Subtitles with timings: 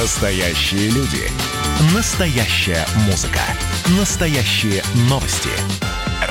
[0.00, 1.28] Настоящие люди.
[1.92, 3.40] Настоящая музыка.
[3.98, 4.80] Настоящие
[5.10, 5.50] новости.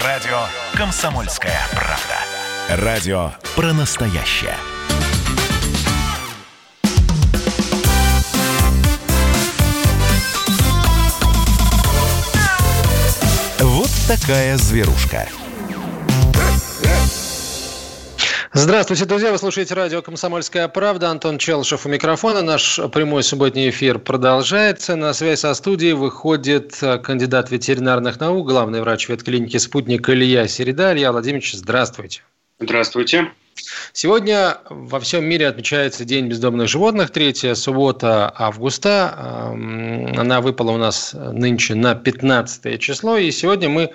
[0.06, 0.38] Радио
[0.74, 2.85] «Комсомольская правда».
[2.85, 4.56] Радио про настоящее.
[13.60, 15.28] Вот такая зверушка.
[18.60, 19.32] Здравствуйте, друзья.
[19.32, 21.12] Вы слушаете радио «Комсомольская правда».
[21.12, 22.42] Антон Челшев у микрофона.
[22.42, 24.96] Наш прямой субботний эфир продолжается.
[24.96, 30.92] На связь со студией выходит кандидат ветеринарных наук, главный врач ветклиники «Спутник» Илья Середа.
[30.93, 32.23] Илья Владимирович, здравствуйте.
[32.59, 33.31] Здравствуйте.
[33.93, 39.52] Сегодня во всем мире отмечается День бездомных животных, третья суббота августа.
[39.52, 43.17] Она выпала у нас нынче на 15 число.
[43.17, 43.91] И сегодня мы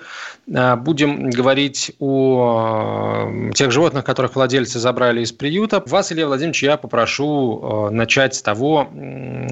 [0.53, 5.83] а, будем говорить о тех животных, которых владельцы забрали из приюта.
[5.85, 8.89] Вас, Илья Владимирович, я попрошу а, начать с того,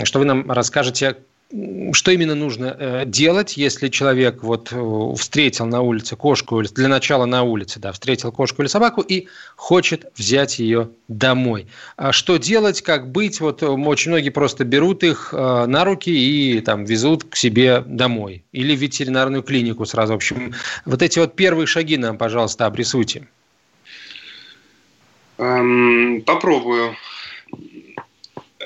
[0.03, 1.17] что вы нам расскажете,
[1.93, 7.25] что именно нужно э, делать, если человек вот э, встретил на улице кошку, для начала
[7.25, 11.67] на улице, да, встретил кошку или собаку и хочет взять ее домой.
[11.97, 13.41] А что делать, как быть?
[13.41, 18.43] Вот э, очень многие просто берут их на руки и там везут к себе домой
[18.51, 20.13] или в ветеринарную клинику сразу.
[20.13, 20.53] В общем,
[20.85, 23.27] вот эти вот первые шаги нам, пожалуйста, обрисуйте.
[25.37, 26.95] Эм, попробую.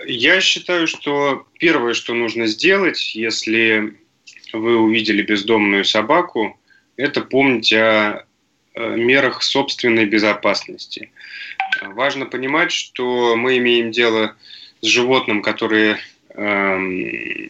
[0.07, 3.95] Я считаю, что первое, что нужно сделать, если
[4.53, 6.59] вы увидели бездомную собаку,
[6.97, 8.25] это помнить о
[8.75, 11.11] мерах собственной безопасности.
[11.81, 14.35] Важно понимать, что мы имеем дело
[14.81, 17.49] с животным, которое э,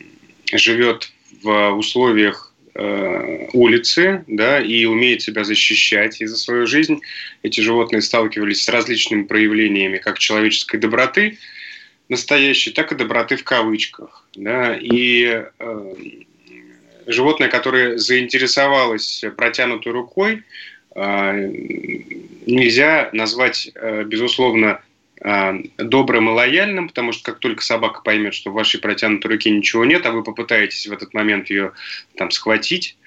[0.53, 1.11] живет
[1.41, 6.21] в условиях э, улицы, да, и умеет себя защищать.
[6.21, 7.01] И за свою жизнь
[7.43, 11.37] эти животные сталкивались с различными проявлениями как человеческой доброты,
[12.09, 14.27] настоящей, так и доброты в кавычках.
[14.35, 14.77] Да?
[14.79, 15.93] И э,
[17.07, 20.43] животное, которое заинтересовалось протянутой рукой,
[20.95, 21.49] э,
[22.45, 24.81] нельзя назвать, э, безусловно,
[25.21, 29.49] э, добрым и лояльным, потому что как только собака поймет, что в вашей протянутой руке
[29.49, 31.71] ничего нет, а вы попытаетесь в этот момент ее
[32.15, 32.97] там схватить,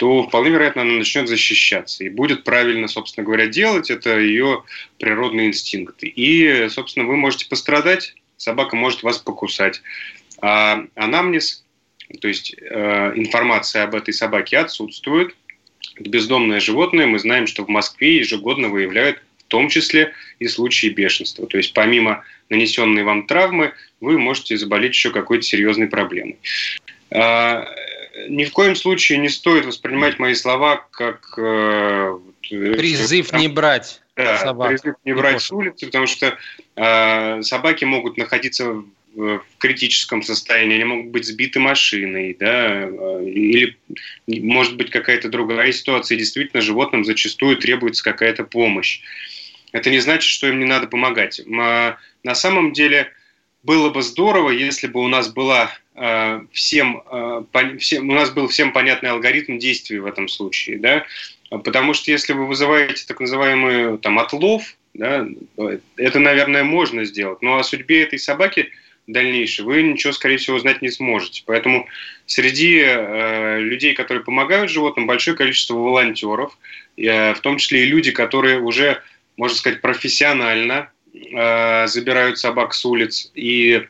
[0.00, 2.04] то вполне вероятно она начнет защищаться.
[2.04, 3.90] И будет правильно, собственно говоря, делать.
[3.90, 4.64] Это ее
[4.98, 6.06] природные инстинкты.
[6.06, 9.82] И, собственно, вы можете пострадать собака может вас покусать.
[10.40, 11.64] А анамнез,
[12.20, 15.36] то есть э, информация об этой собаке отсутствует.
[15.98, 21.46] Бездомное животное, мы знаем, что в Москве ежегодно выявляют в том числе и случаи бешенства.
[21.46, 26.38] То есть помимо нанесенной вам травмы, вы можете заболеть еще какой-то серьезной проблемой.
[27.10, 27.66] А,
[28.28, 31.34] ни в коем случае не стоит воспринимать мои слова как...
[31.36, 32.18] Э,
[32.48, 34.68] Призыв не брать да, собак.
[34.68, 36.36] Призыв не брать с улицы, потому что
[36.76, 43.24] э, собаки могут находиться в, в критическом состоянии, они могут быть сбиты машиной, да, э,
[43.24, 43.76] или
[44.26, 46.16] может быть какая-то другая ситуация.
[46.16, 49.00] И действительно, животным зачастую требуется какая-то помощь.
[49.72, 51.40] Это не значит, что им не надо помогать.
[51.46, 51.96] На
[52.34, 53.12] самом деле
[53.62, 58.48] было бы здорово, если бы у нас была э, всем, э, всем, у нас был
[58.48, 61.04] всем понятный алгоритм действий в этом случае, да,
[61.50, 65.26] Потому что если вы вызываете так называемый там, отлов, да,
[65.96, 67.42] это, наверное, можно сделать.
[67.42, 68.70] Но о судьбе этой собаки
[69.06, 71.42] дальнейшей вы ничего, скорее всего, знать не сможете.
[71.46, 71.88] Поэтому
[72.26, 76.56] среди э, людей, которые помогают животным, большое количество волонтеров,
[76.96, 79.02] э, в том числе и люди, которые уже,
[79.36, 83.86] можно сказать, профессионально э, забирают собак с улиц и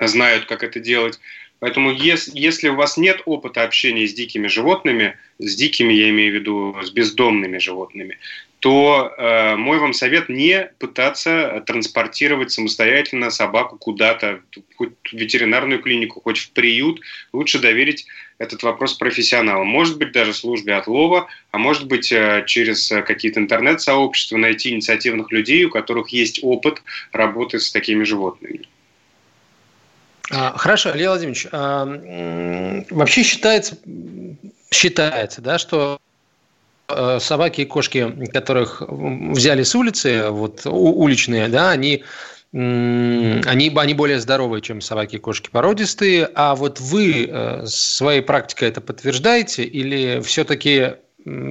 [0.00, 1.20] знают, как это делать.
[1.60, 6.32] Поэтому если, если у вас нет опыта общения с дикими животными, с дикими я имею
[6.32, 8.18] в виду с бездомными животными,
[8.60, 14.40] то э, мой вам совет не пытаться транспортировать самостоятельно собаку куда-то,
[14.76, 17.00] хоть в ветеринарную клинику, хоть в приют.
[17.32, 18.06] Лучше доверить
[18.38, 19.66] этот вопрос профессионалам.
[19.68, 25.64] Может быть, даже службе отлова, а может быть, э, через какие-то интернет-сообщества найти инициативных людей,
[25.64, 26.82] у которых есть опыт
[27.12, 28.66] работы с такими животными.
[30.30, 31.86] А, хорошо, Илья Владимирович, а,
[32.90, 33.78] вообще считается,
[34.70, 35.98] считается, да, что
[36.88, 42.04] э, собаки и кошки, которых взяли с улицы, вот уличные, да, они
[42.52, 46.30] они, они более здоровые, чем собаки и кошки породистые.
[46.34, 50.94] А вот вы э, своей практикой это подтверждаете или все-таки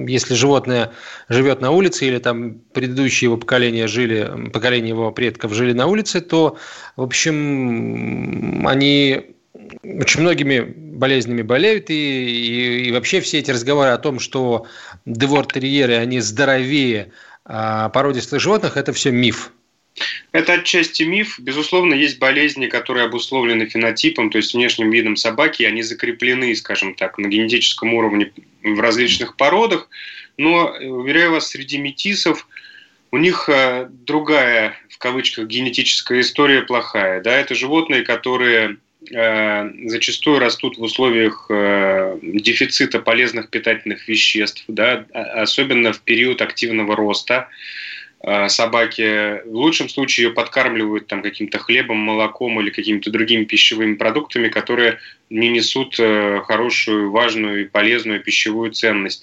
[0.06, 0.92] если животное
[1.28, 6.20] живет на улице или там предыдущие его поколения жили, поколение его предков жили на улице,
[6.20, 6.56] то,
[6.96, 9.34] в общем, они
[9.82, 14.66] очень многими болезнями болеют, и, и, и вообще все эти разговоры о том, что
[15.04, 17.12] девор-терьеры, они здоровее
[17.50, 19.52] а породистых животных, это все миф.
[20.32, 21.38] Это отчасти миф.
[21.38, 26.94] Безусловно, есть болезни, которые обусловлены фенотипом, то есть внешним видом собаки, и они закреплены, скажем
[26.94, 29.88] так, на генетическом уровне в различных породах.
[30.36, 32.46] Но, уверяю вас, среди метисов
[33.10, 37.20] у них э, другая, в кавычках, генетическая история плохая.
[37.22, 37.34] Да?
[37.36, 38.76] Это животные, которые
[39.10, 45.06] э, зачастую растут в условиях э, дефицита полезных питательных веществ, да?
[45.12, 47.48] А, особенно в период активного роста.
[48.20, 53.94] Э, собаки в лучшем случае ее подкармливают там каким-то хлебом, молоком или какими-то другими пищевыми
[53.94, 54.98] продуктами, которые
[55.30, 59.22] не несут э, хорошую, важную и полезную пищевую ценность.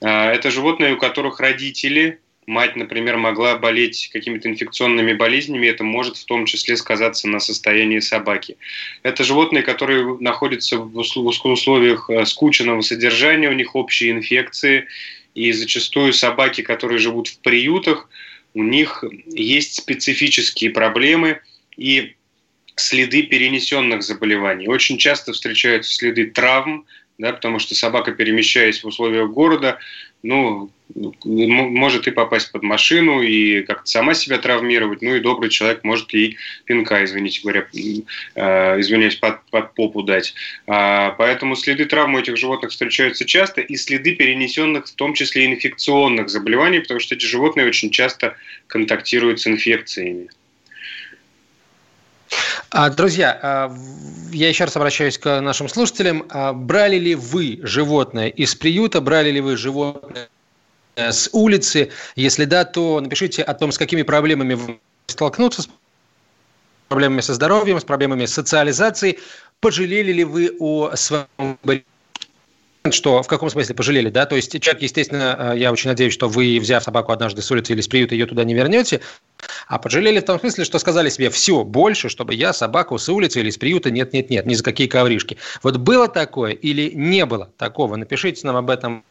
[0.00, 6.16] Э, это животные, у которых родители, мать, например, могла болеть какими-то инфекционными болезнями, это может
[6.16, 8.56] в том числе сказаться на состоянии собаки.
[9.02, 14.86] Это животные, которые находятся в условиях скученного содержания, у них общие инфекции,
[15.34, 18.08] и зачастую собаки, которые живут в приютах,
[18.54, 21.40] у них есть специфические проблемы
[21.76, 22.14] и
[22.76, 24.68] следы перенесенных заболеваний.
[24.68, 26.86] Очень часто встречаются следы травм,
[27.20, 29.78] да, потому что собака, перемещаясь в условиях города,
[30.22, 30.70] ну,
[31.24, 36.12] может и попасть под машину, и как-то сама себя травмировать, ну и добрый человек может
[36.12, 40.34] ей пинка, извините говоря, э, извиняюсь, под, под попу дать.
[40.66, 45.46] А, поэтому следы травм у этих животных встречаются часто, и следы перенесенных, в том числе
[45.46, 48.36] инфекционных заболеваний, потому что эти животные очень часто
[48.66, 50.28] контактируют с инфекциями.
[52.70, 53.76] А, друзья, а,
[54.30, 56.26] я еще раз обращаюсь к нашим слушателям.
[56.30, 60.28] А, брали ли вы животное из приюта, брали ли вы животное
[60.94, 61.90] с улицы?
[62.14, 65.68] Если да, то напишите о том, с какими проблемами вы столкнуться, с
[66.88, 69.18] проблемами со здоровьем, с проблемами социализации.
[69.60, 71.58] Пожалели ли вы о своем
[72.90, 74.24] что в каком смысле пожалели, да?
[74.24, 77.82] То есть человек, естественно, я очень надеюсь, что вы, взяв собаку однажды с улицы или
[77.82, 79.00] с приюта, ее туда не вернете,
[79.68, 83.40] а пожалели в том смысле, что сказали себе, все, больше, чтобы я собаку с улицы
[83.40, 85.36] или с приюта, нет, нет, нет, ни за какие ковришки.
[85.62, 87.96] Вот было такое или не было такого?
[87.96, 89.04] Напишите нам об этом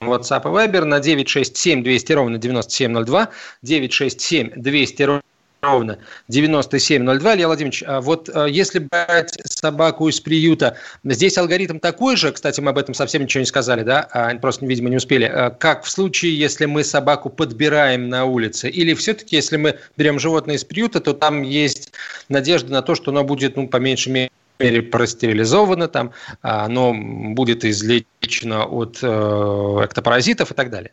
[0.00, 3.30] WhatsApp и Viber на 967 200 ровно 9702,
[3.62, 5.22] 967 200 ровно
[5.62, 5.98] ровно
[6.28, 7.34] 9702.
[7.34, 12.60] Илья Владимирович, а вот а, если брать собаку из приюта, здесь алгоритм такой же, кстати,
[12.60, 15.90] мы об этом совсем ничего не сказали, да, а, просто, видимо, не успели, как в
[15.90, 21.00] случае, если мы собаку подбираем на улице, или все-таки, если мы берем животное из приюта,
[21.00, 21.92] то там есть
[22.28, 27.64] надежда на то, что оно будет, ну, по меньшей мере, мере простерилизовано, там, оно будет
[27.64, 30.92] излечено от э, эктопаразитов и так далее.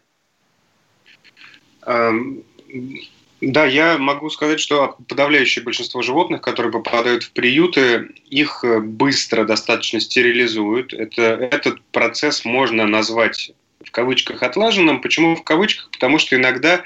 [3.45, 9.43] Да, я могу сказать, что подавляющее большинство животных, которые попадают в приюты, их э, быстро
[9.43, 10.93] достаточно стерилизуют.
[10.93, 13.51] Это, этот процесс можно назвать
[13.83, 15.01] в кавычках отлаженным.
[15.01, 15.89] Почему в кавычках?
[15.91, 16.83] Потому что иногда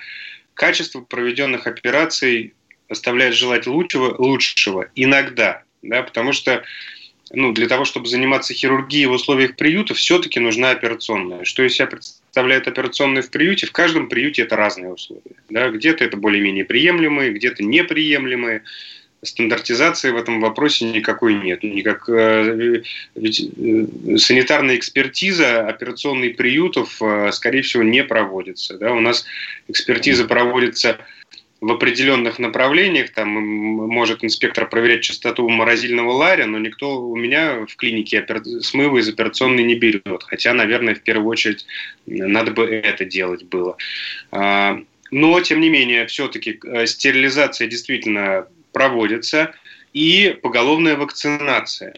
[0.55, 2.55] качество проведенных операций
[2.89, 4.87] оставляет желать лучшего, лучшего.
[4.95, 5.61] Иногда.
[5.83, 6.63] Да, потому что
[7.31, 11.43] ну, для того, чтобы заниматься хирургией в условиях приюта, все-таки нужна операционная.
[11.43, 13.67] Что из себя представляет операционная в приюте?
[13.67, 15.21] В каждом приюте это разные условия.
[15.49, 15.69] Да?
[15.69, 18.63] Где-то это более-менее приемлемые, где-то неприемлемые.
[19.23, 21.63] Стандартизации в этом вопросе никакой нет.
[21.63, 22.83] Никак, э,
[23.15, 28.77] ведь э, санитарная экспертиза операционных приютов, э, скорее всего, не проводится.
[28.77, 28.93] Да?
[28.93, 29.25] У нас
[29.67, 30.99] экспертиза проводится
[31.59, 37.75] в определенных направлениях, там может инспектор проверять частоту морозильного ларя, но никто у меня в
[37.75, 38.25] клинике
[38.61, 40.23] смывы из операционной не берет.
[40.23, 41.65] Хотя, наверное, в первую очередь
[42.05, 43.75] надо бы это делать было.
[44.31, 49.55] А, но, тем не менее, все-таки э, стерилизация действительно проводится
[49.93, 51.93] и поголовная вакцинация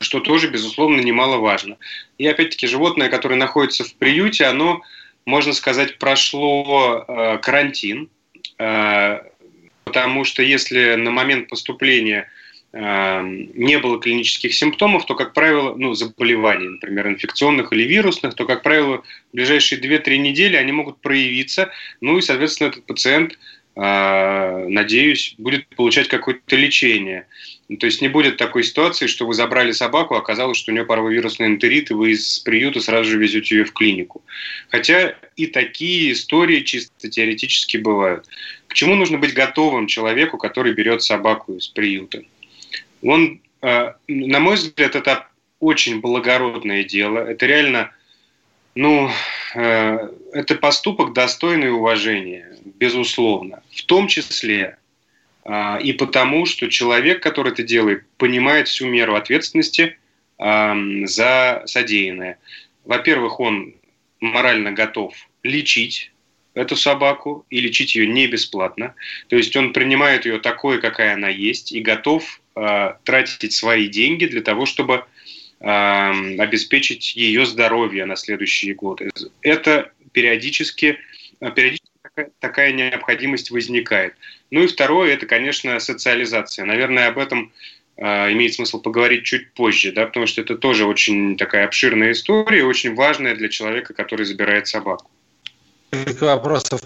[0.00, 1.76] что тоже, безусловно, немаловажно.
[2.18, 4.82] И опять-таки животное, которое находится в приюте, оно,
[5.24, 8.10] можно сказать, прошло э, карантин,
[8.56, 12.28] потому что если на момент поступления
[12.72, 18.44] э, не было клинических симптомов, то, как правило, ну, заболеваний, например, инфекционных или вирусных, то,
[18.44, 23.38] как правило, в ближайшие 2-3 недели они могут проявиться, ну и, соответственно, этот пациент,
[23.76, 27.26] э, надеюсь, будет получать какое-то лечение.
[27.68, 30.74] Ну, то есть не будет такой ситуации, что вы забрали собаку, а оказалось, что у
[30.74, 34.22] нее паровирусный энтерит, и вы из приюта сразу же везете ее в клинику.
[34.68, 38.26] Хотя и такие истории чисто теоретически бывают.
[38.68, 42.22] К чему нужно быть готовым человеку, который берет собаку из приюта?
[43.02, 45.26] Он, э, на мой взгляд, это
[45.58, 47.18] очень благородное дело.
[47.18, 47.90] Это реально,
[48.76, 49.10] ну,
[49.56, 53.62] э, это поступок достойный уважения, безусловно.
[53.72, 54.78] В том числе
[55.82, 59.96] и потому, что человек, который это делает, понимает всю меру ответственности
[60.38, 62.38] за содеянное.
[62.84, 63.74] Во-первых, он
[64.20, 66.12] морально готов лечить
[66.54, 68.94] эту собаку и лечить ее не бесплатно.
[69.28, 74.24] То есть он принимает ее такой, какая она есть, и готов э, тратить свои деньги
[74.24, 75.04] для того, чтобы
[75.58, 79.10] обеспечить ее здоровье на следующие годы.
[79.40, 80.98] Это периодически,
[81.40, 81.85] э, периодически
[82.40, 84.14] такая, необходимость возникает.
[84.50, 86.64] Ну и второе, это, конечно, социализация.
[86.64, 87.52] Наверное, об этом
[87.96, 92.64] э, имеет смысл поговорить чуть позже, да, потому что это тоже очень такая обширная история,
[92.64, 95.10] очень важная для человека, который забирает собаку
[96.20, 96.80] вопросов.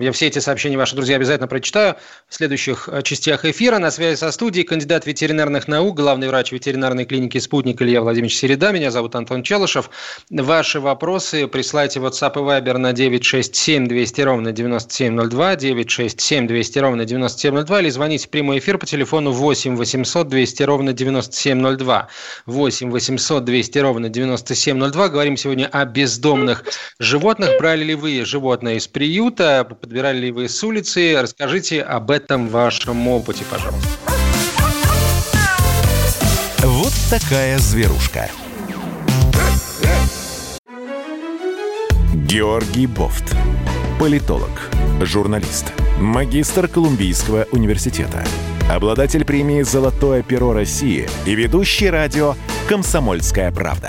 [0.00, 1.96] Я все эти сообщения ваши, друзья, обязательно прочитаю
[2.28, 3.78] в следующих э, частях эфира.
[3.78, 8.72] На связи со студией кандидат ветеринарных наук, главный врач ветеринарной клиники «Спутник» Илья Владимирович Середа.
[8.72, 9.90] Меня зовут Антон Челышев.
[10.30, 17.04] Ваши вопросы присылайте в WhatsApp и Viber на 967 200 ровно 9702, 967 200 ровно
[17.04, 22.08] 9702 или звоните в прямой эфир по телефону 8 800 200 ровно 9702.
[22.46, 25.08] 8 800 200 ровно 9702.
[25.08, 26.64] Говорим сегодня о бездомных
[26.98, 27.50] животных.
[27.58, 31.16] Брали ли вы животное из приюта, подбирали ли вы с улицы.
[31.20, 33.88] Расскажите об этом вашем опыте, пожалуйста.
[36.62, 38.28] Вот такая зверушка.
[42.14, 43.34] Георгий Бофт.
[43.98, 44.50] Политолог,
[45.00, 48.22] журналист, магистр Колумбийского университета,
[48.70, 52.34] обладатель премии «Золотое перо России» и ведущий радио
[52.68, 53.88] «Комсомольская правда»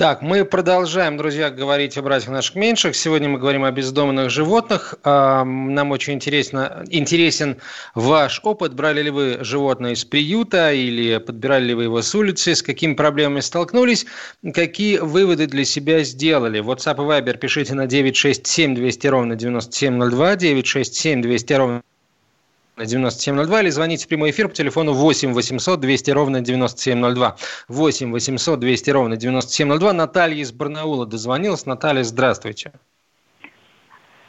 [0.00, 2.96] Так, мы продолжаем, друзья, говорить о братьях наших меньших.
[2.96, 4.94] Сегодня мы говорим о бездомных животных.
[5.04, 7.58] Нам очень интересно, интересен
[7.94, 8.72] ваш опыт.
[8.72, 12.54] Брали ли вы животное из приюта или подбирали ли вы его с улицы?
[12.54, 14.06] С какими проблемами столкнулись?
[14.54, 16.62] Какие выводы для себя сделали?
[16.62, 21.82] WhatsApp и Viber пишите на 967 200 ровно 9702, 967 200 ровно
[22.86, 27.36] 9702 или звоните в прямой эфир по телефону 8 800 200 ровно 9702.
[27.68, 29.92] 8 800 200 ровно 9702.
[29.92, 31.66] Наталья из Барнаула дозвонилась.
[31.66, 32.72] Наталья, здравствуйте.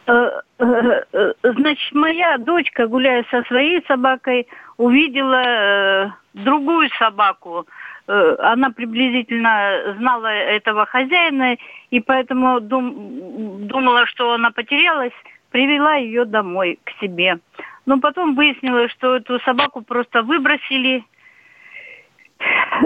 [0.08, 7.68] Э, э, э, значит, моя дочка, гуляя со своей собакой, увидела другую собаку.
[8.08, 11.56] Она приблизительно знала этого хозяина,
[11.92, 15.14] и поэтому дум, думала, что она потерялась,
[15.52, 17.40] привела ее домой к себе.
[17.86, 21.04] Но потом выяснилось, что эту собаку просто выбросили.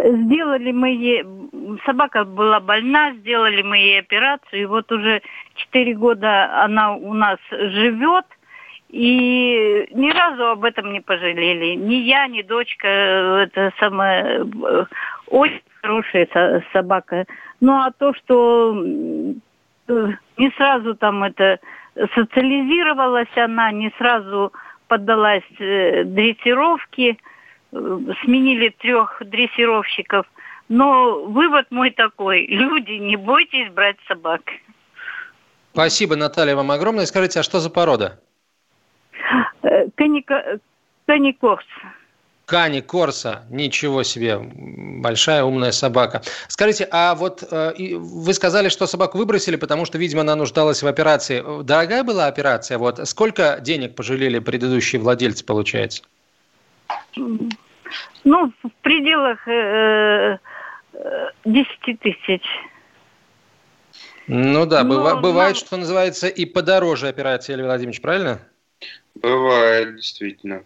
[0.03, 1.23] Сделали мы ей...
[1.85, 4.61] Собака была больна, сделали мы ей операцию.
[4.61, 5.21] И вот уже
[5.55, 8.25] 4 года она у нас живет.
[8.89, 11.75] И ни разу об этом не пожалели.
[11.75, 12.87] Ни я, ни дочка.
[12.87, 14.45] Это самая
[15.27, 17.25] очень хорошая собака.
[17.59, 18.73] Ну а то, что
[20.37, 21.59] не сразу там это
[22.13, 24.51] социализировалась она, не сразу
[24.87, 27.17] поддалась э, дрессировке,
[27.71, 30.25] э, сменили трех дрессировщиков.
[30.67, 34.41] Но вывод мой такой, люди, не бойтесь брать собак.
[35.73, 37.05] Спасибо, Наталья, вам огромное.
[37.05, 38.21] Скажите, а что за порода?
[39.63, 39.87] Э.
[41.05, 41.65] Каникорс.
[42.45, 46.21] Кани Корса, ничего себе, большая умная собака.
[46.47, 50.87] Скажите, а вот э, вы сказали, что собаку выбросили, потому что, видимо, она нуждалась в
[50.87, 51.43] операции.
[51.63, 52.77] Дорогая была операция?
[52.77, 56.03] Вот сколько денег пожалели предыдущие владельцы, получается?
[57.15, 60.37] Ну, в пределах э,
[61.45, 62.43] 10 э, тысяч.
[64.27, 65.59] Ну да, Но, быва- бывает, но...
[65.59, 68.39] что называется, и подороже операция, Илья Владимирович, правильно?
[69.15, 70.63] Бывает, действительно.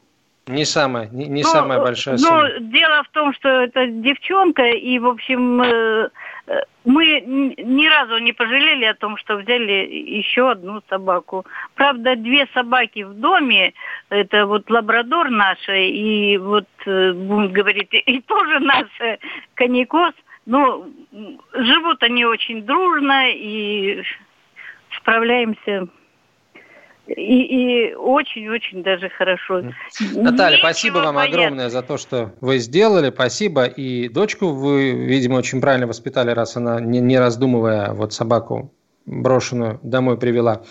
[0.50, 2.50] Не самая, не, не ну, самая большая сумма.
[2.50, 6.10] Ну, дело в том, что это девчонка, и, в общем, э,
[6.48, 11.46] э, мы ни разу не пожалели о том, что взяли еще одну собаку.
[11.76, 13.74] Правда, две собаки в доме,
[14.10, 19.20] это вот лабрадор наша, и вот, э, будем говорить, и тоже наша
[19.54, 20.16] коньякос,
[20.48, 20.84] но
[21.54, 24.02] живут они очень дружно и
[24.98, 25.88] справляемся
[27.16, 29.62] и очень-очень даже хорошо.
[30.16, 31.38] Наталья, Нечего спасибо вам бояться.
[31.38, 33.10] огромное за то, что вы сделали.
[33.10, 33.66] Спасибо.
[33.66, 38.74] И дочку вы, видимо, очень правильно воспитали, раз она, не, не раздумывая, вот собаку
[39.06, 40.64] брошенную домой привела.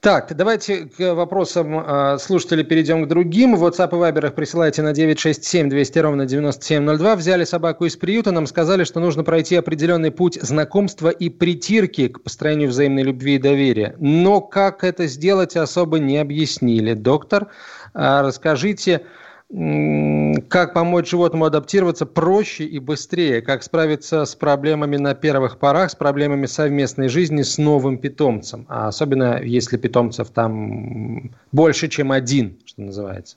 [0.00, 3.56] Так, давайте к вопросам э, слушателей перейдем к другим.
[3.56, 7.16] В WhatsApp и Viber их присылайте на 967 200 ровно 9702.
[7.16, 12.22] Взяли собаку из приюта, нам сказали, что нужно пройти определенный путь знакомства и притирки к
[12.22, 13.96] построению взаимной любви и доверия.
[13.98, 16.92] Но как это сделать, особо не объяснили.
[16.94, 17.48] Доктор,
[17.94, 19.02] э, расскажите,
[19.48, 25.94] как помочь животному адаптироваться проще и быстрее, как справиться с проблемами на первых порах, с
[25.94, 32.82] проблемами совместной жизни с новым питомцем, а особенно если питомцев там больше, чем один, что
[32.82, 33.36] называется.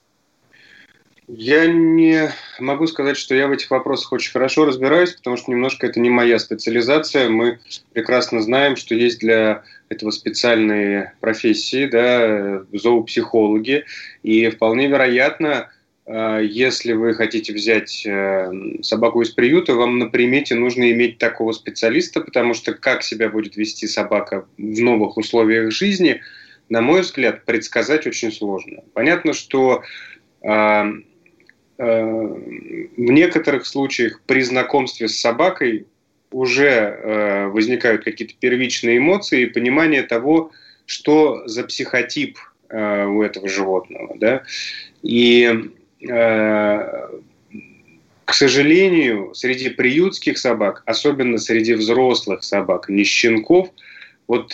[1.32, 5.86] Я не могу сказать, что я в этих вопросах очень хорошо разбираюсь, потому что немножко
[5.86, 7.30] это не моя специализация.
[7.30, 7.60] Мы
[7.94, 13.86] прекрасно знаем, что есть для этого специальные профессии, да, зоопсихологи,
[14.24, 15.70] и вполне вероятно,
[16.12, 18.52] если вы хотите взять э,
[18.82, 23.56] собаку из приюта, вам на примете нужно иметь такого специалиста, потому что как себя будет
[23.56, 26.22] вести собака в новых условиях жизни,
[26.70, 28.84] на мой взгляд, предсказать очень сложно.
[28.94, 29.84] Понятно, что
[30.42, 30.84] э,
[31.80, 35.88] Э, в некоторых случаях при знакомстве с собакой
[36.30, 40.52] уже э, возникают какие-то первичные эмоции и понимание того,
[40.86, 42.38] что за психотип
[42.68, 44.18] э, у этого животного.
[44.18, 44.44] Да?
[45.04, 47.10] И, к
[48.34, 53.70] сожалению, среди приютских собак, особенно среди взрослых собак, не щенков,
[54.28, 54.54] вот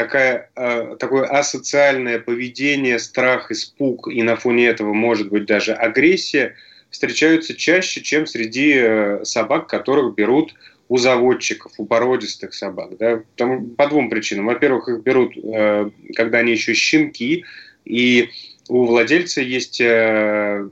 [0.00, 6.54] такая, э, такое асоциальное поведение, страх, испуг и на фоне этого может быть даже агрессия
[6.90, 10.54] встречаются чаще, чем среди э, собак, которых берут
[10.88, 12.96] у заводчиков, у породистых собак.
[12.98, 13.22] Да?
[13.32, 14.46] Потому, по двум причинам.
[14.46, 17.44] Во-первых, их берут, э, когда они еще щенки,
[17.84, 18.30] и
[18.70, 20.64] у владельца есть э,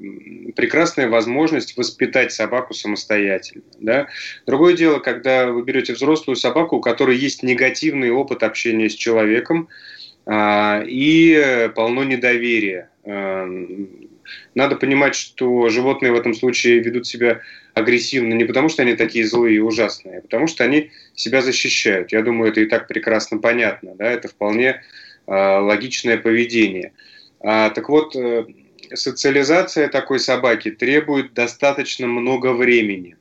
[0.55, 3.65] прекрасная возможность воспитать собаку самостоятельно.
[3.81, 4.07] Да?
[4.47, 9.69] Другое дело, когда вы берете взрослую собаку, у которой есть негативный опыт общения с человеком
[10.27, 12.89] а, и полно недоверия.
[13.05, 13.49] А,
[14.55, 17.41] надо понимать, что животные в этом случае ведут себя
[17.75, 22.13] агрессивно не потому, что они такие злые и ужасные, а потому что они себя защищают.
[22.13, 23.97] Я думаю, это и так прекрасно понятно.
[23.97, 24.09] Да?
[24.09, 24.83] Это вполне
[25.27, 26.93] логичное поведение.
[26.95, 27.09] А,
[27.41, 28.47] так вот, э,
[28.95, 33.17] социализация такой собаки требует достаточно много времени.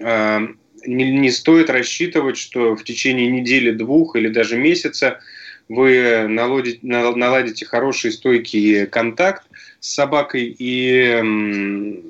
[0.00, 0.42] А,
[0.86, 5.20] не, не стоит рассчитывать, что в течение недели, двух или даже месяца
[5.68, 9.44] вы наладите, наладите хороший, стойкий контакт
[9.78, 11.22] с собакой и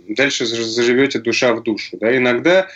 [0.09, 1.99] дальше заживете душа в душу.
[2.01, 2.16] Да?
[2.16, 2.69] Иногда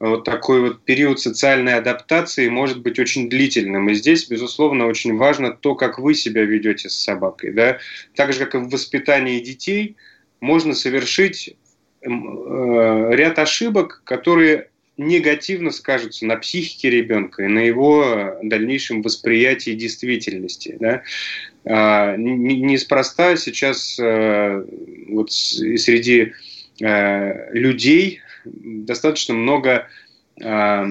[0.00, 3.90] вот такой вот период социальной адаптации может быть очень длительным.
[3.90, 7.52] И здесь, безусловно, очень важно то, как вы себя ведете с собакой.
[7.52, 7.78] Да?
[8.14, 9.96] Так же, как и в воспитании детей,
[10.40, 11.54] можно совершить
[12.00, 20.78] э, ряд ошибок, которые негативно скажутся на психике ребенка и на его дальнейшем восприятии действительности.
[20.80, 21.02] Да?
[21.66, 24.64] А, неспроста сейчас э,
[25.08, 26.32] вот среди
[26.80, 28.20] э, людей
[28.52, 29.88] достаточно много
[30.40, 30.86] э,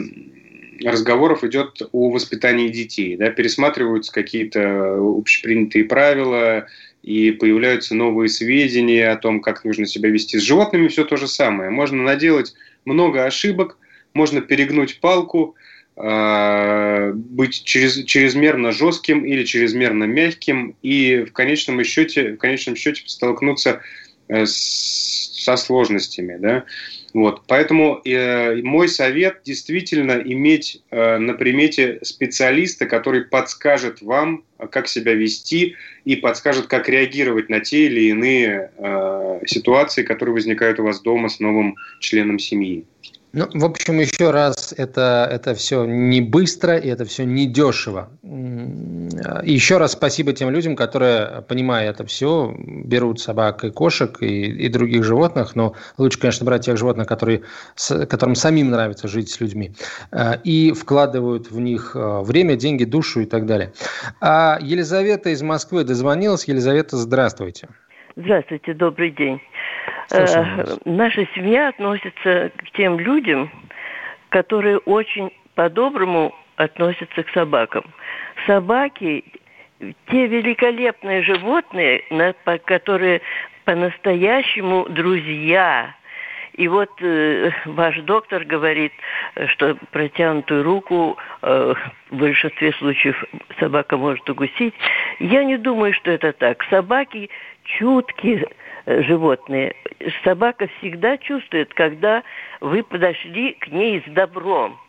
[0.84, 3.18] разговоров идет о воспитании детей.
[3.18, 6.68] Да, пересматриваются какие-то общепринятые правила,
[7.04, 11.28] и появляются новые сведения о том, как нужно себя вести с животными, все то же
[11.28, 11.70] самое.
[11.70, 12.54] Можно наделать
[12.86, 13.78] много ошибок,
[14.14, 15.56] можно перегнуть палку,
[15.96, 23.04] э, быть через, чрезмерно жестким или чрезмерно мягким, и в конечном счете, в конечном счете
[23.06, 23.82] столкнуться с,
[24.46, 26.38] со сложностями.
[26.38, 26.66] Да?
[27.14, 34.88] Вот, поэтому э, мой совет действительно иметь э, на примете специалиста, который подскажет вам, как
[34.88, 40.84] себя вести и подскажет, как реагировать на те или иные э, ситуации, которые возникают у
[40.84, 42.86] вас дома с новым членом семьи.
[43.32, 48.10] Ну, в общем, еще раз, это, это все не быстро, и это все не дешево.
[49.44, 54.68] Еще раз спасибо тем людям, которые, понимая это все, берут собак и кошек и, и
[54.68, 57.44] других животных, но лучше, конечно, брать тех животных, которые,
[58.10, 59.74] которым самим нравится жить с людьми,
[60.12, 63.74] э, и вкладывают в них э, время, деньги, душу и так далее.
[64.22, 66.46] А Елизавета из Москвы дозвонилась.
[66.46, 67.68] Елизавета, здравствуйте.
[68.16, 69.40] Здравствуйте, добрый день.
[70.12, 73.50] Э, наша семья относится к тем людям,
[74.30, 77.84] которые очень по-доброму относятся к собакам.
[78.46, 79.24] Собаки
[80.08, 82.04] те великолепные животные,
[82.66, 83.22] которые
[83.66, 85.96] по-настоящему друзья.
[86.60, 88.92] И вот э, ваш доктор говорит,
[89.48, 91.74] что протянутую руку э,
[92.12, 93.24] в большинстве случаев
[93.60, 94.74] собака может укусить.
[95.20, 96.64] Я не думаю, что это так.
[96.70, 97.30] Собаки
[97.64, 98.46] чуткие,
[98.90, 99.76] Э, животные.
[100.24, 102.24] Собака всегда чувствует, когда
[102.60, 104.80] вы подошли к ней с добром.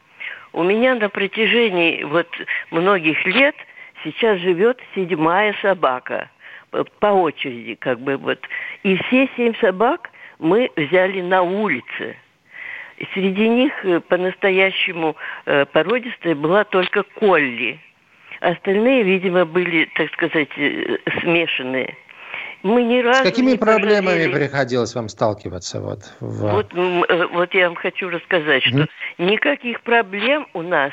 [0.55, 2.27] У меня на протяжении вот
[2.71, 3.55] многих лет
[4.03, 6.31] сейчас живет седьмая собака
[7.01, 8.39] по очереди, как бы вот.
[8.85, 10.09] И все семь собак
[10.41, 12.17] мы взяли на улице.
[12.97, 17.79] И среди них э, по-настоящему э, породистая была только Колли.
[18.41, 20.49] Остальные, видимо, были, так сказать,
[21.21, 21.95] смешанные.
[22.63, 24.35] Мы ни разу С какими проблемами пожалели.
[24.35, 25.81] приходилось вам сталкиваться?
[25.81, 26.51] Вот, в...
[26.51, 28.89] вот, э, вот я вам хочу рассказать, что mm-hmm.
[29.19, 30.93] никаких проблем у нас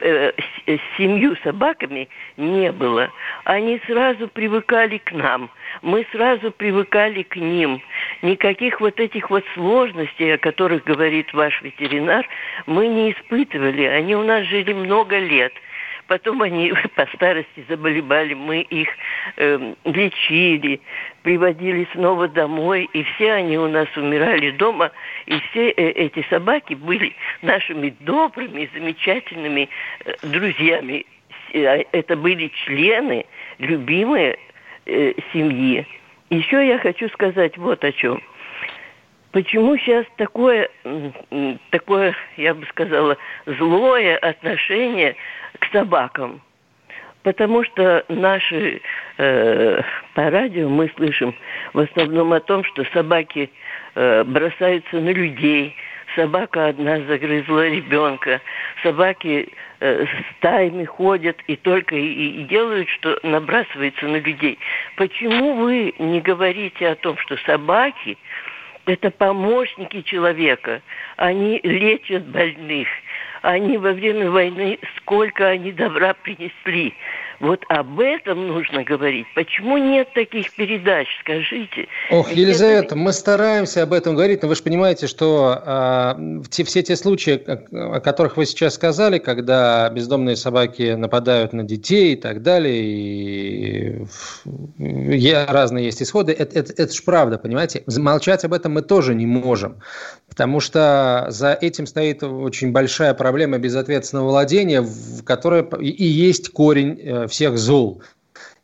[0.00, 0.32] э,
[0.66, 3.10] с семью собаками не было.
[3.44, 5.50] Они сразу привыкали к нам,
[5.82, 7.82] мы сразу привыкали к ним.
[8.22, 12.26] Никаких вот этих вот сложностей, о которых говорит ваш ветеринар,
[12.66, 13.84] мы не испытывали.
[13.84, 15.52] Они у нас жили много лет–
[16.06, 18.88] Потом они по старости заболевали, мы их
[19.36, 20.80] э, лечили,
[21.22, 24.92] приводили снова домой, и все они у нас умирали дома,
[25.26, 29.68] и все э, эти собаки были нашими добрыми, замечательными
[30.04, 31.06] э, друзьями.
[31.54, 33.24] А это были члены,
[33.58, 34.38] любимые
[34.86, 35.86] э, семьи.
[36.30, 38.20] Еще я хочу сказать вот о чем.
[39.32, 40.68] Почему сейчас такое,
[41.70, 45.16] такое, я бы сказала, злое отношение
[45.58, 46.40] к собакам.
[47.22, 48.80] Потому что наши
[49.18, 49.82] э,
[50.14, 51.34] по радио мы слышим
[51.72, 53.50] в основном о том, что собаки
[53.96, 55.74] э, бросаются на людей,
[56.14, 58.40] собака одна загрызла ребенка,
[58.82, 59.48] собаки
[59.80, 60.06] э,
[60.38, 64.58] стаями ходят и только и, и делают, что набрасываются на людей.
[64.96, 68.16] Почему вы не говорите о том, что собаки
[68.86, 70.80] это помощники человека,
[71.16, 72.88] они лечат больных,
[73.42, 76.94] они во время войны, сколько они добра принесли.
[77.40, 79.26] Вот об этом нужно говорить.
[79.34, 81.88] Почему нет таких передач, скажите?
[82.10, 82.96] Ох, Ведь Елизавета, это...
[82.96, 87.40] мы стараемся об этом говорить, но вы же понимаете, что э, те, все те случаи,
[87.72, 94.06] о которых вы сейчас сказали, когда бездомные собаки нападают на детей и так далее, и,
[94.78, 97.82] и разные есть исходы, это, это, это же правда, понимаете?
[97.86, 99.80] Молчать об этом мы тоже не можем,
[100.28, 104.86] потому что за этим стоит очень большая проблема безответственного владения,
[105.24, 108.02] которая и есть корень э, всех зол.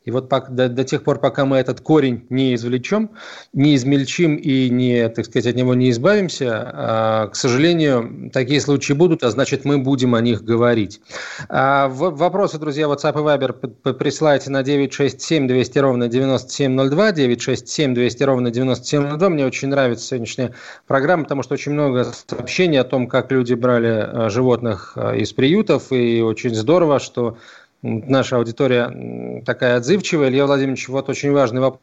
[0.05, 3.11] И вот до, до тех пор, пока мы этот корень не извлечем,
[3.53, 8.95] не измельчим и не, так сказать, от него не избавимся, а, к сожалению, такие случаи
[8.95, 11.01] будут, а значит, мы будем о них говорить.
[11.49, 18.51] А, вопросы, друзья, WhatsApp и Viber присылайте на 967 200 ровно 9702, 967 200 ровно
[18.51, 19.29] 9702.
[19.29, 20.53] Мне очень нравится сегодняшняя
[20.89, 25.93] программа, потому что очень много сообщений о том, как люди брали а, животных из приютов,
[25.93, 27.37] и очень здорово, что
[27.83, 30.29] наша аудитория такая отзывчивая.
[30.29, 31.83] Илья Владимирович, вот очень важный вопрос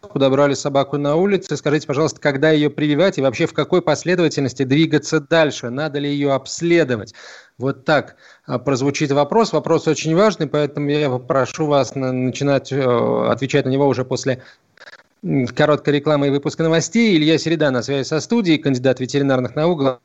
[0.00, 1.56] куда брали собаку на улице.
[1.56, 5.70] Скажите, пожалуйста, когда ее прививать и вообще в какой последовательности двигаться дальше?
[5.70, 7.14] Надо ли ее обследовать?
[7.58, 9.52] Вот так а, прозвучит вопрос.
[9.52, 14.42] Вопрос очень важный, поэтому я попрошу вас начинать э, отвечать на него уже после
[15.54, 17.16] короткой рекламы и выпуска новостей.
[17.16, 20.00] Илья Середа на связи со студией, кандидат ветеринарных наук,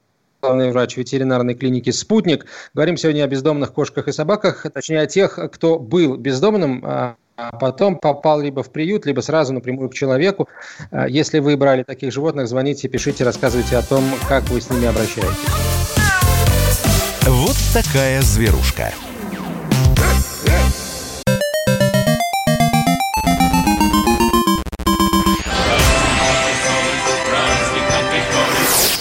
[0.45, 2.45] главный врач ветеринарной клиники «Спутник».
[2.75, 7.15] Говорим сегодня о бездомных кошках и собаках, точнее о тех, кто был бездомным, а
[7.59, 10.47] потом попал либо в приют, либо сразу напрямую к человеку.
[10.91, 14.85] А если вы брали таких животных, звоните, пишите, рассказывайте о том, как вы с ними
[14.85, 15.33] обращаетесь.
[17.23, 18.93] Вот такая зверушка.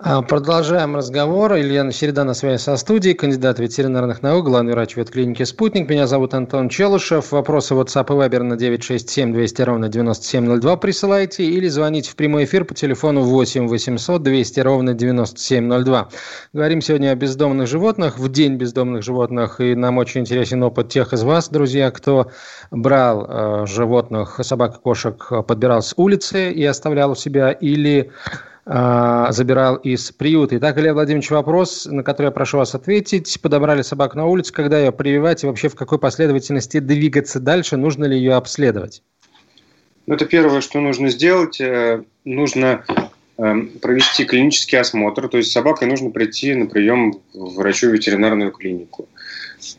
[0.00, 1.56] Продолжаем разговор.
[1.56, 5.90] Илья Середа на связи со студией, кандидат ветеринарных наук, главный врач ветклиники «Спутник».
[5.90, 7.32] Меня зовут Антон Челышев.
[7.32, 12.64] Вопросы WhatsApp и Viber на 967 200 ровно 9702 присылайте или звоните в прямой эфир
[12.64, 16.08] по телефону 8 800 200 ровно 9702.
[16.54, 21.12] Говорим сегодня о бездомных животных, в День бездомных животных, и нам очень интересен опыт тех
[21.12, 22.30] из вас, друзья, кто
[22.70, 28.10] брал э, животных, собак и кошек, подбирал с улицы и оставлял у себя, или
[28.59, 30.56] а, забирал из приюта.
[30.58, 33.40] Итак, Илья Владимирович, вопрос, на который я прошу вас ответить.
[33.42, 38.04] Подобрали собаку на улице, когда ее прививать и вообще в какой последовательности двигаться дальше, нужно
[38.04, 39.02] ли ее обследовать?
[40.06, 41.60] Ну, это первое, что нужно сделать.
[41.60, 42.84] Э, нужно
[43.38, 48.52] эм, провести клинический осмотр, то есть с собакой нужно прийти на прием в врачу ветеринарную
[48.52, 49.08] клинику.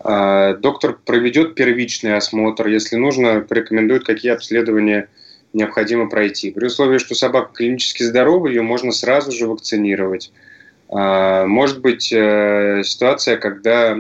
[0.02, 5.08] А, доктор проведет первичный осмотр, если нужно, порекомендует, какие обследования–
[5.54, 6.52] необходимо пройти.
[6.52, 10.32] При условии, что собака клинически здорова, ее можно сразу же вакцинировать.
[10.90, 13.98] А, может быть э, ситуация, когда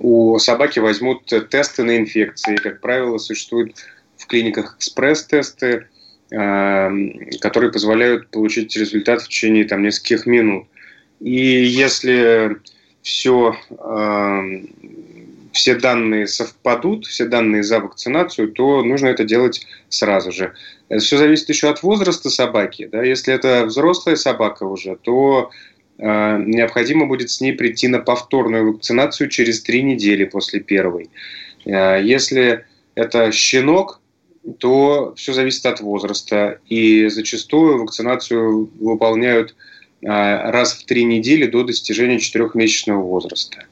[0.00, 2.56] у собаки возьмут тесты на инфекции.
[2.56, 3.74] Как правило, существуют
[4.18, 5.86] в клиниках экспресс-тесты,
[6.28, 10.66] которые позволяют получить результат в течение там, нескольких минут.
[11.18, 12.58] И если
[13.02, 13.56] все,
[15.52, 20.54] все данные совпадут, все данные за вакцинацию, то нужно это делать сразу же.
[20.88, 22.88] Это все зависит еще от возраста собаки.
[22.90, 23.02] Да?
[23.02, 25.50] Если это взрослая собака уже, то
[25.98, 31.10] э, необходимо будет с ней прийти на повторную вакцинацию через три недели после первой.
[31.64, 34.00] Э, если это щенок,
[34.58, 36.60] то все зависит от возраста.
[36.66, 39.54] И зачастую вакцинацию выполняют
[40.02, 43.64] э, раз в три недели до достижения четырехмесячного возраста.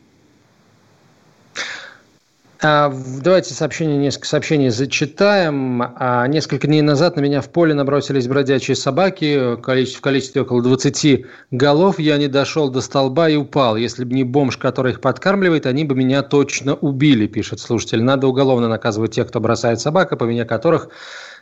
[2.60, 2.92] А,
[3.22, 5.80] давайте сообщение, несколько сообщений зачитаем.
[5.80, 11.24] А, несколько дней назад на меня в поле набросились бродячие собаки в количестве около 20
[11.52, 12.00] голов.
[12.00, 13.76] Я не дошел до столба и упал.
[13.76, 18.02] Если бы не бомж, который их подкармливает, они бы меня точно убили, пишет слушатель.
[18.02, 20.88] Надо уголовно наказывать тех, кто бросает собак, по вине которых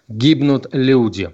[0.09, 1.31] гибнут люди.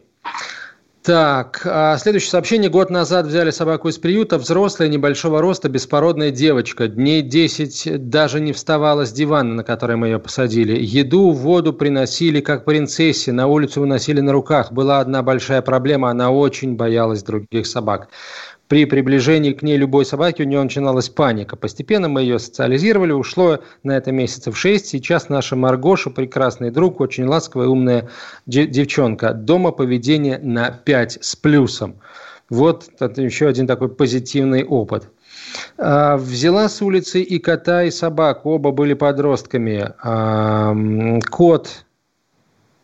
[1.03, 2.71] Так, а следующее сообщение.
[2.71, 4.38] Год назад взяли собаку из приюта.
[4.38, 6.87] Взрослая, небольшого роста, беспородная девочка.
[6.87, 10.79] Дней 10 даже не вставала с дивана, на который мы ее посадили.
[10.81, 13.33] Еду, воду приносили, как принцессе.
[13.33, 14.71] На улицу выносили на руках.
[14.71, 16.09] Была одна большая проблема.
[16.09, 18.09] Она очень боялась других собак.
[18.73, 21.57] При приближении к ней любой собаки у нее начиналась паника.
[21.57, 24.87] Постепенно мы ее социализировали, ушло на это месяцев шесть.
[24.87, 28.09] Сейчас наша Маргоша, прекрасный друг, очень ласковая, умная
[28.47, 29.35] девчонка.
[29.35, 31.97] Дома поведение на 5 с плюсом.
[32.49, 35.11] Вот это еще один такой позитивный опыт.
[35.77, 38.53] А, взяла с улицы и кота, и собаку.
[38.53, 39.93] Оба были подростками.
[41.29, 41.85] Кот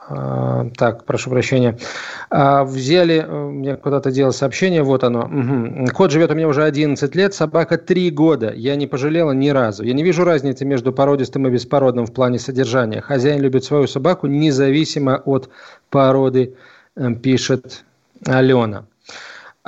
[0.08, 1.76] так, прошу прощения.
[2.30, 5.20] А, взяли, э, мне куда-то делал сообщение, вот оно.
[5.26, 5.88] Угу.
[5.94, 8.52] Кот живет у меня уже 11 лет, собака 3 года.
[8.54, 9.84] Я не пожалела ни разу.
[9.84, 13.00] Я не вижу разницы между породистым и беспородным в плане содержания.
[13.00, 15.50] Хозяин любит свою собаку независимо от
[15.90, 16.54] породы,
[16.96, 17.84] э, пишет
[18.26, 18.84] Алена.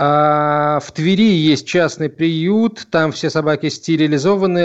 [0.03, 4.65] А в Твери есть частный приют, там все собаки стерилизованы,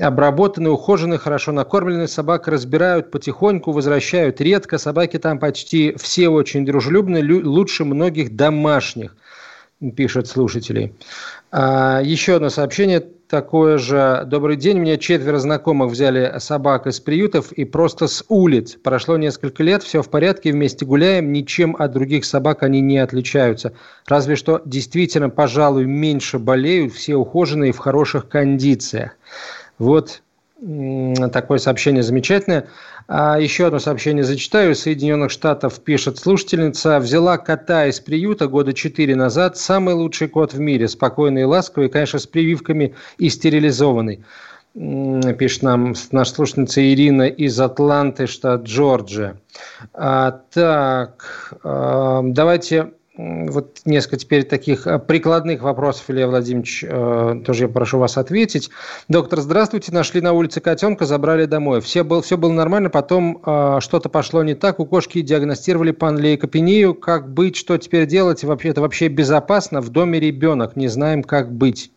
[0.00, 2.06] обработаны, ухожены, хорошо накормлены.
[2.06, 4.78] Собак разбирают потихоньку, возвращают редко.
[4.78, 9.16] Собаки там почти все очень дружелюбны, лучше многих домашних,
[9.96, 10.94] пишут слушатели.
[11.50, 14.24] А, еще одно сообщение такое же.
[14.26, 14.78] Добрый день.
[14.78, 18.76] Мне четверо знакомых взяли собак из приютов и просто с улиц.
[18.82, 21.32] Прошло несколько лет, все в порядке, вместе гуляем.
[21.32, 23.72] Ничем от других собак они не отличаются.
[24.06, 29.16] Разве что действительно, пожалуй, меньше болеют, все ухоженные в хороших кондициях.
[29.78, 30.22] Вот
[31.32, 32.68] такое сообщение замечательное.
[33.06, 34.72] А еще одно сообщение зачитаю.
[34.72, 36.98] Из Соединенных Штатов пишет слушательница.
[36.98, 39.56] Взяла кота из приюта года четыре назад.
[39.58, 40.88] Самый лучший кот в мире.
[40.88, 44.24] Спокойный и ласковый, конечно, с прививками и стерилизованный.
[44.74, 49.40] Пишет нам наша слушательница Ирина из Атланты, штат Джорджия.
[49.92, 57.64] А, так, а, давайте вот несколько теперь таких э, прикладных вопросов, Илья Владимирович, э, тоже
[57.64, 58.70] я прошу вас ответить.
[59.08, 59.92] Доктор, здравствуйте.
[59.92, 61.80] Нашли на улице котенка, забрали домой.
[61.80, 64.80] Все, был, все было нормально, потом э, что-то пошло не так.
[64.80, 66.94] У кошки диагностировали панлейкопению.
[66.94, 68.42] Как быть, что теперь делать?
[68.42, 69.80] Вообще, это вообще безопасно?
[69.80, 71.92] В доме ребенок, не знаем, как быть.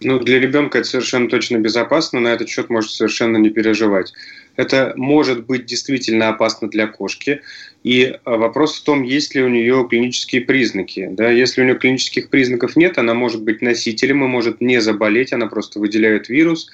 [0.00, 4.12] Ну, для ребенка это совершенно точно безопасно, на этот счет можете совершенно не переживать.
[4.56, 7.42] Это может быть действительно опасно для кошки.
[7.84, 11.08] И а, вопрос в том, есть ли у нее клинические признаки.
[11.12, 11.30] Да?
[11.30, 15.46] Если у нее клинических признаков нет, она может быть носителем и может не заболеть, она
[15.46, 16.70] просто выделяет вирус.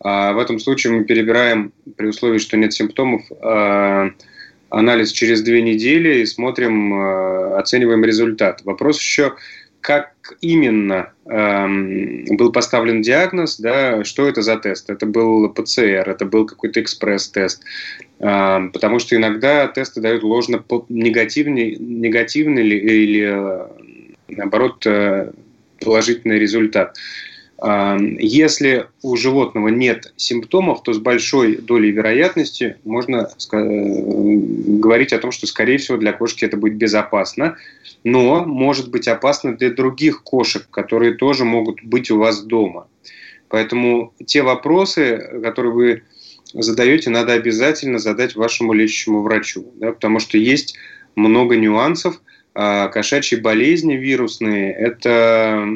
[0.00, 4.10] А в этом случае мы перебираем, при условии, что нет симптомов, а,
[4.70, 8.62] анализ через две недели и смотрим, а, оцениваем результат.
[8.64, 9.34] Вопрос еще,
[9.84, 14.88] как именно эм, был поставлен диагноз, да, что это за тест?
[14.88, 17.62] Это был ПЦР, это был какой-то экспресс-тест,
[18.18, 23.66] э, потому что иногда тесты дают ложно негативный, негативный или, или э,
[24.28, 25.32] наоборот э,
[25.80, 26.96] положительный результат.
[27.66, 35.46] Если у животного нет симптомов, то с большой долей вероятности можно говорить о том, что,
[35.46, 37.56] скорее всего, для кошки это будет безопасно,
[38.02, 42.86] но может быть опасно для других кошек, которые тоже могут быть у вас дома.
[43.48, 46.02] Поэтому те вопросы, которые вы
[46.52, 50.76] задаете, надо обязательно задать вашему лечащему врачу, да, потому что есть
[51.14, 52.20] много нюансов.
[52.56, 55.66] А кошачьи болезни вирусные– это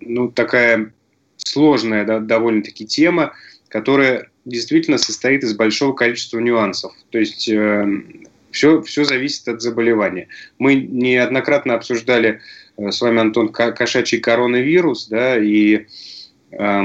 [0.00, 0.92] ну, такая
[1.36, 3.32] сложная да, довольно-таки тема,
[3.68, 6.92] которая действительно состоит из большого количества нюансов.
[7.10, 7.86] То есть э,
[8.50, 10.28] все, все зависит от заболевания.
[10.58, 12.40] Мы неоднократно обсуждали
[12.76, 15.86] э, с вами, Антон, кошачий коронавирус, да, и
[16.52, 16.82] э,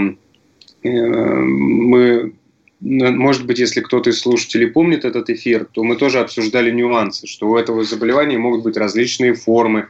[0.82, 2.34] мы
[2.82, 7.50] может быть, если кто-то из слушателей помнит этот эфир, то мы тоже обсуждали нюансы, что
[7.50, 9.90] у этого заболевания могут быть различные формы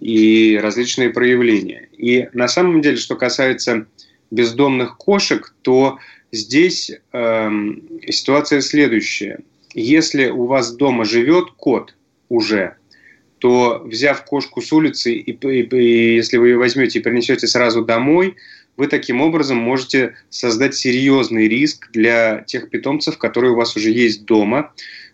[0.00, 1.88] и различные проявления.
[1.96, 3.86] И на самом деле, что касается
[4.30, 5.98] бездомных кошек, то
[6.32, 7.50] здесь э,
[8.08, 9.40] ситуация следующая.
[9.74, 11.94] Если у вас дома живет кот
[12.28, 12.76] уже,
[13.38, 17.84] то взяв кошку с улицы, и, и, и если вы ее возьмете и принесете сразу
[17.84, 18.36] домой,
[18.76, 24.24] вы таким образом можете создать серьезный риск для тех питомцев, которые у вас уже есть
[24.24, 24.72] дома,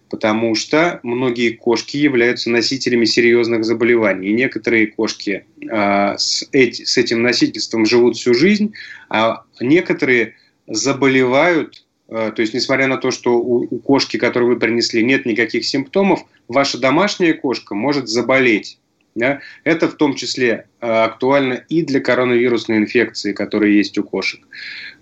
[0.09, 4.29] потому что многие кошки являются носителями серьезных заболеваний.
[4.29, 8.75] И некоторые кошки э, с, эти, с этим носительством живут всю жизнь,
[9.09, 10.35] а некоторые
[10.69, 15.27] заболевают э, то есть, несмотря на то, что у, у кошки, которую вы принесли, нет
[15.27, 18.79] никаких симптомов, ваша домашняя кошка может заболеть.
[19.17, 19.41] Да?
[19.65, 24.41] Это в том числе э, актуально и для коронавирусной инфекции, которая есть у кошек.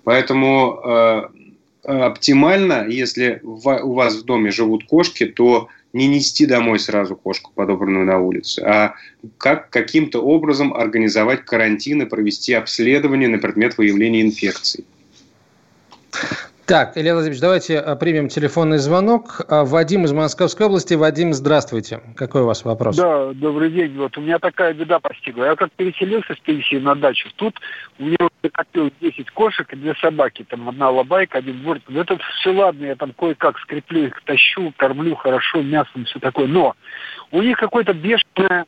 [0.04, 1.30] Поэтому
[1.84, 8.04] оптимально, если у вас в доме живут кошки, то не нести домой сразу кошку, подобранную
[8.04, 8.94] на улице, а
[9.38, 14.84] как каким-то образом организовать карантин и провести обследование на предмет выявления инфекции.
[16.66, 19.42] Так, Илья Владимирович, давайте э, примем телефонный звонок.
[19.50, 20.94] Э, Вадим из Московской области.
[20.94, 22.00] Вадим, здравствуйте.
[22.16, 22.96] Какой у вас вопрос?
[22.96, 23.94] Да, добрый день.
[23.98, 25.44] Вот у меня такая беда постигла.
[25.44, 27.29] Я как переселился с пенсии на дачу.
[27.37, 27.61] Тут
[27.98, 30.46] у меня накопилось 10 кошек и две собаки.
[30.48, 31.83] Там одна лобайка, один дворик.
[31.87, 36.46] Ну, это все ладно, я там кое-как скреплю их, тащу, кормлю хорошо, мясом, все такое.
[36.46, 36.74] Но
[37.31, 38.64] у них какое-то бешеное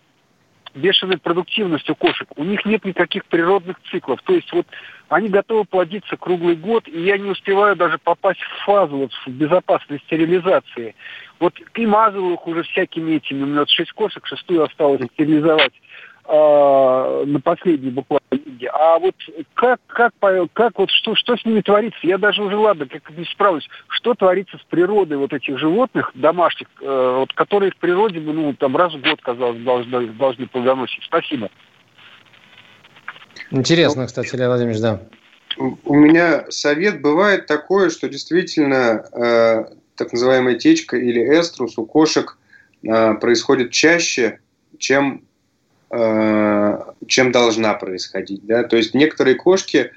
[0.77, 2.29] бешеная продуктивность у кошек.
[2.37, 4.21] У них нет никаких природных циклов.
[4.23, 4.67] То есть вот
[5.09, 9.31] они готовы плодиться круглый год, и я не успеваю даже попасть в фазу вот, в
[9.31, 10.95] безопасной стерилизации.
[11.41, 13.43] Вот и мазал их уже всякими этими.
[13.43, 15.73] У меня вот шесть кошек, шестую осталось стерилизовать
[16.29, 18.69] э, на последней буквально лиге.
[18.73, 19.15] А вот
[19.55, 20.12] как, как,
[20.53, 21.99] как вот что, что с ними творится?
[22.03, 23.69] Я даже уже, ладно, как не справлюсь.
[23.89, 28.77] Что творится с природой вот этих животных домашних, э, вот, которые в природе, ну, там
[28.77, 31.03] раз в год, казалось, должны, должны плодоносить?
[31.05, 31.51] Спасибо.
[33.51, 35.01] Интересно, ну, кстати, Илья Владимирович, да.
[35.57, 39.65] У меня совет бывает такое, что действительно э,
[39.97, 42.37] так называемая течка или эструс у кошек
[42.83, 44.41] э, происходит чаще,
[44.79, 45.23] чем
[45.88, 48.44] чем должна происходить.
[48.44, 48.64] Да?
[48.64, 49.92] То есть некоторые кошки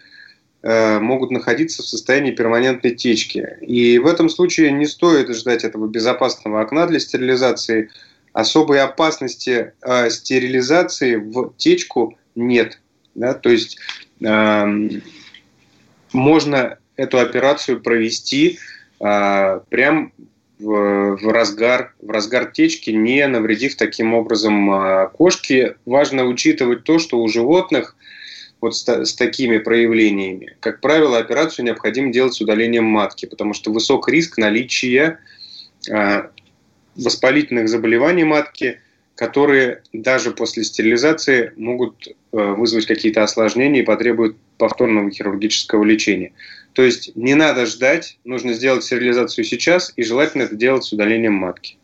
[0.62, 3.58] э, могут находиться в состоянии перманентной течки.
[3.62, 7.90] И в этом случае не стоит ждать этого безопасного окна для стерилизации.
[8.34, 12.80] Особой опасности э, стерилизации в течку нет.
[13.16, 13.34] Да?
[13.34, 13.80] То есть
[14.22, 14.90] э,
[16.14, 18.60] можно эту операцию провести
[19.00, 20.14] э, прям
[20.60, 25.78] в, разгар, в разгар течки, не навредив таким образом а, кошке.
[25.86, 27.96] Важно учитывать то, что у животных
[28.62, 33.72] вот с, с такими проявлениями, как правило, операцию необходимо делать с удалением матки, потому что
[33.72, 35.20] высок риск наличия
[35.90, 36.24] э,
[36.98, 38.82] воспалительных заболеваний матки,
[39.16, 46.34] которые даже после стерилизации могут э, вызвать какие-то осложнения и потребуют повторного хирургического лечения.
[46.80, 51.34] То есть не надо ждать, нужно сделать стерилизацию сейчас, и желательно это делать с удалением
[51.34, 51.78] матки.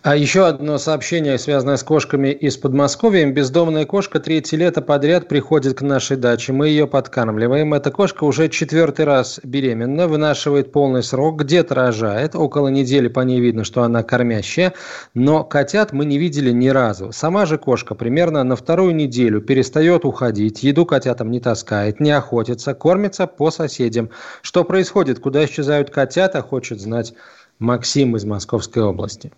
[0.00, 3.26] А еще одно сообщение, связанное с кошками из Подмосковья.
[3.26, 6.52] Бездомная кошка третье лето подряд приходит к нашей даче.
[6.52, 7.74] Мы ее подкармливаем.
[7.74, 12.36] Эта кошка уже четвертый раз беременна, вынашивает полный срок, где-то рожает.
[12.36, 14.72] Около недели по ней видно, что она кормящая.
[15.14, 17.10] Но котят мы не видели ни разу.
[17.10, 22.72] Сама же кошка примерно на вторую неделю перестает уходить, еду котятам не таскает, не охотится,
[22.72, 24.10] кормится по соседям.
[24.42, 25.18] Что происходит?
[25.18, 27.14] Куда исчезают котята, хочет знать
[27.58, 29.32] Максим из Московской области.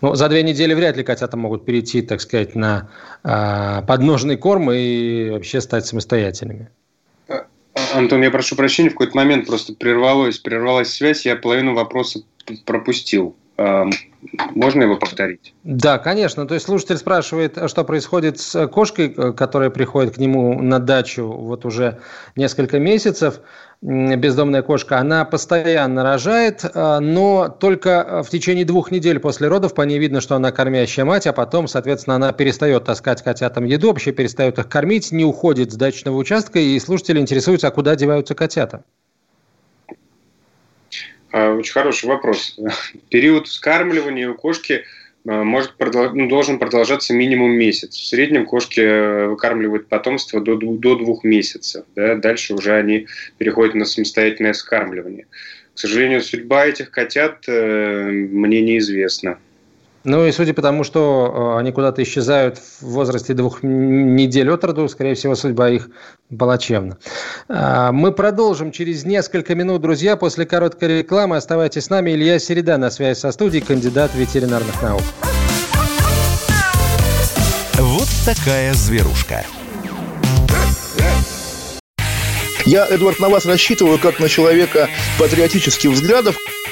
[0.00, 2.90] Ну, за две недели вряд ли котята могут перейти, так сказать, на
[3.24, 6.70] э, подножный корм и вообще стать самостоятельными.
[7.28, 7.46] А,
[7.94, 12.20] Антон, я прошу прощения, в какой-то момент просто прервалась, прервалась связь, я половину вопроса
[12.64, 13.36] пропустил.
[13.58, 15.54] Можно его повторить?
[15.64, 16.46] Да, конечно.
[16.46, 21.26] То есть слушатель спрашивает, что происходит с кошкой, э, которая приходит к нему на дачу
[21.26, 22.00] вот уже
[22.34, 23.40] несколько месяцев.
[23.82, 29.82] Бездомная кошка, она постоянно рожает, э, но только в течение двух недель после родов по
[29.82, 34.12] ней видно, что она кормящая мать, а потом, соответственно, она перестает таскать котятам еду, вообще
[34.12, 38.82] перестает их кормить, не уходит с дачного участка, и слушатели интересуются, а куда деваются котята?
[41.36, 42.58] А, очень хороший вопрос.
[43.10, 44.84] Период вскармливания у кошки
[45.28, 47.94] а, может ну, должен продолжаться минимум месяц.
[47.94, 51.84] В среднем кошки э, выкармливают потомство до, до двух месяцев.
[51.94, 52.14] Да?
[52.14, 53.06] Дальше уже они
[53.36, 55.26] переходят на самостоятельное вскармливание.
[55.74, 59.38] К сожалению, судьба этих котят э, мне неизвестна.
[60.06, 64.88] Ну и судя по тому, что они куда-то исчезают в возрасте двух недель от роду,
[64.88, 65.88] скорее всего, судьба их
[66.38, 66.96] плачевна.
[67.48, 71.34] Мы продолжим через несколько минут, друзья, после короткой рекламы.
[71.36, 72.12] Оставайтесь с нами.
[72.12, 75.02] Илья Середа на связи со студией, кандидат ветеринарных наук.
[77.74, 79.44] Вот такая зверушка.
[82.64, 84.88] Я, Эдвард, на вас рассчитываю как на человека
[85.18, 86.36] патриотических взглядов.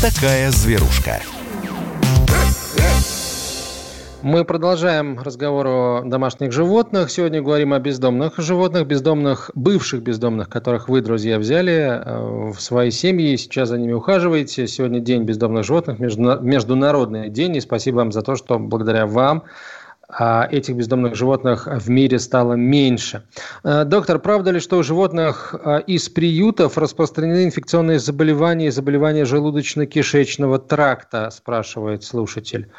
[0.00, 1.20] Такая зверушка.
[4.22, 7.10] Мы продолжаем разговор о домашних животных.
[7.10, 12.90] Сегодня говорим о бездомных животных, бездомных, бывших бездомных, которых вы, друзья, взяли э, в свои
[12.90, 14.66] семьи, сейчас за ними ухаживаете.
[14.68, 19.44] Сегодня День бездомных животных, Международный день, и спасибо вам за то, что благодаря вам
[20.10, 23.24] этих бездомных животных в мире стало меньше.
[23.62, 29.24] Э, доктор, правда ли, что у животных э, из приютов распространены инфекционные заболевания и заболевания
[29.24, 32.70] желудочно-кишечного тракта, спрашивает слушатель.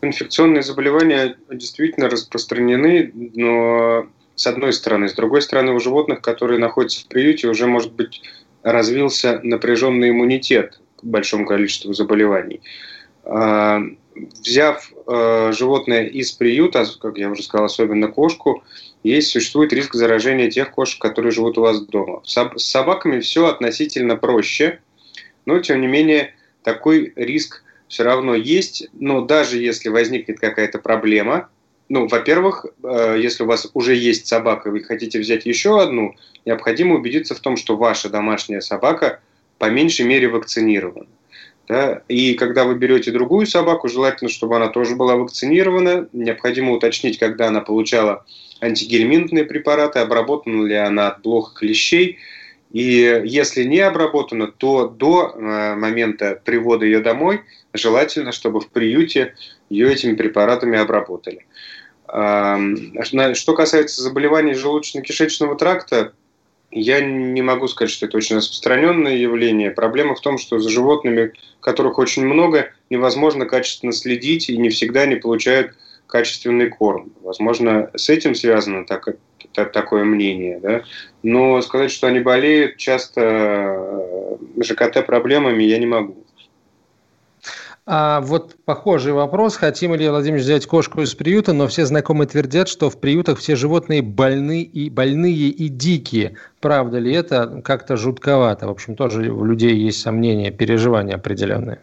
[0.00, 5.08] Инфекционные заболевания действительно распространены, но с одной стороны.
[5.08, 8.22] С другой стороны, у животных, которые находятся в приюте, уже, может быть,
[8.62, 12.60] развился напряженный иммунитет к большому количеству заболеваний.
[14.40, 18.64] Взяв а, животное из приюта, как я уже сказал, особенно кошку,
[19.02, 22.22] есть, существует риск заражения тех кошек, которые живут у вас дома.
[22.24, 24.80] С собаками все относительно проще,
[25.44, 31.48] но, тем не менее, такой риск все равно есть, но даже если возникнет какая-то проблема,
[31.88, 36.16] ну, во-первых, э, если у вас уже есть собака, и вы хотите взять еще одну,
[36.44, 39.20] необходимо убедиться в том, что ваша домашняя собака
[39.58, 41.06] по меньшей мере вакцинирована.
[41.68, 42.02] Да?
[42.08, 46.08] И когда вы берете другую собаку, желательно, чтобы она тоже была вакцинирована.
[46.12, 48.24] Необходимо уточнить, когда она получала
[48.60, 52.18] антигельминтные препараты, обработана ли она от блох клещей.
[52.72, 57.42] И если не обработана, то до э, момента привода ее домой
[57.72, 59.34] желательно, чтобы в приюте
[59.68, 61.46] ее этими препаратами обработали.
[62.08, 66.12] Что касается заболеваний желудочно-кишечного тракта,
[66.70, 69.70] я не могу сказать, что это очень распространенное явление.
[69.70, 75.02] Проблема в том, что за животными, которых очень много, невозможно качественно следить и не всегда
[75.02, 75.74] они получают
[76.06, 77.12] качественный корм.
[77.22, 79.08] Возможно, с этим связано так,
[79.52, 80.60] так, такое мнение.
[80.60, 80.82] Да?
[81.22, 86.25] Но сказать, что они болеют часто э, ЖКТ проблемами, я не могу.
[87.88, 89.56] А вот похожий вопрос.
[89.56, 93.54] Хотим ли, Владимир, взять кошку из приюта, но все знакомые твердят, что в приютах все
[93.54, 96.34] животные больны и больные и дикие.
[96.60, 97.62] Правда ли это?
[97.64, 98.66] Как-то жутковато.
[98.66, 101.78] В общем, тоже у людей есть сомнения, переживания определенные.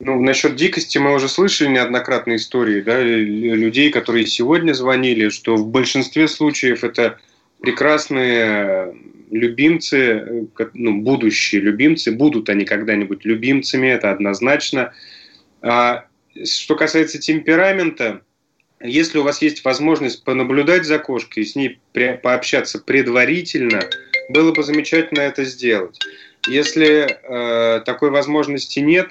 [0.00, 5.68] Ну, насчет дикости мы уже слышали неоднократные истории да, людей, которые сегодня звонили, что в
[5.68, 7.18] большинстве случаев это
[7.60, 8.96] прекрасные
[9.30, 14.92] любимцы, ну, будущие любимцы, будут они когда-нибудь любимцами, это однозначно–
[15.62, 18.22] что касается темперамента,
[18.82, 21.78] если у вас есть возможность понаблюдать за кошкой, с ней
[22.22, 23.80] пообщаться предварительно,
[24.30, 25.98] было бы замечательно это сделать.
[26.48, 29.10] Если э, такой возможности нет,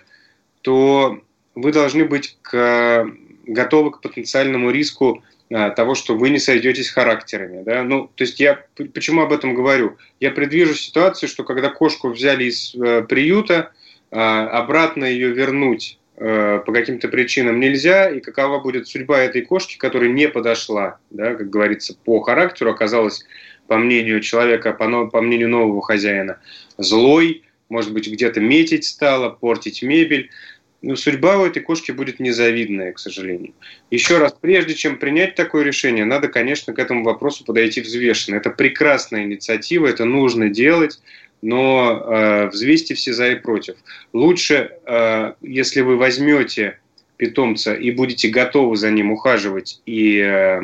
[0.61, 1.21] то
[1.53, 3.05] вы должны быть к,
[3.45, 7.61] готовы к потенциальному риску э, того, что вы не сойдетесь характерами.
[7.63, 7.83] Да?
[7.83, 9.97] Ну, то есть я почему об этом говорю?
[10.19, 13.71] Я предвижу ситуацию, что когда кошку взяли из э, приюта,
[14.09, 19.77] э, обратно ее вернуть Э, по каким-то причинам нельзя, и какова будет судьба этой кошки,
[19.77, 23.23] которая не подошла, да, как говорится, по характеру, оказалась,
[23.67, 26.39] по мнению человека, по, по мнению нового хозяина,
[26.77, 30.29] злой, может быть, где-то метить стала, портить мебель.
[30.81, 33.53] Ну, судьба у этой кошки будет незавидная, к сожалению.
[33.89, 38.35] Еще раз, прежде чем принять такое решение, надо, конечно, к этому вопросу подойти взвешенно.
[38.35, 40.99] Это прекрасная инициатива, это нужно делать,
[41.41, 43.75] но э, взвесьте все за и против.
[44.13, 46.79] Лучше, э, если вы возьмете
[47.17, 50.61] питомца и будете готовы за ним ухаживать и э,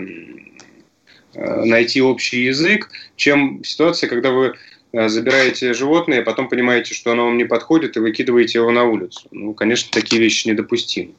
[1.34, 4.56] э, найти общий язык, чем ситуация, когда вы
[4.94, 8.86] э, забираете животное, а потом понимаете, что оно вам не подходит, и выкидываете его на
[8.86, 9.28] улицу.
[9.32, 11.14] Ну, конечно, такие вещи недопустимы.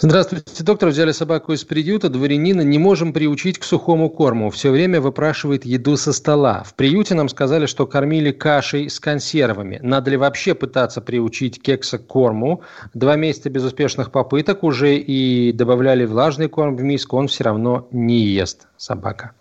[0.00, 0.90] Здравствуйте, доктор.
[0.90, 2.60] Взяли собаку из приюта, дворянина.
[2.60, 4.50] Не можем приучить к сухому корму.
[4.50, 6.62] Все время выпрашивает еду со стола.
[6.62, 9.80] В приюте нам сказали, что кормили кашей с консервами.
[9.82, 12.62] Надо ли вообще пытаться приучить кекса к корму?
[12.94, 17.16] Два месяца безуспешных попыток уже и добавляли влажный корм в миску.
[17.16, 19.32] Он все равно не ест собака.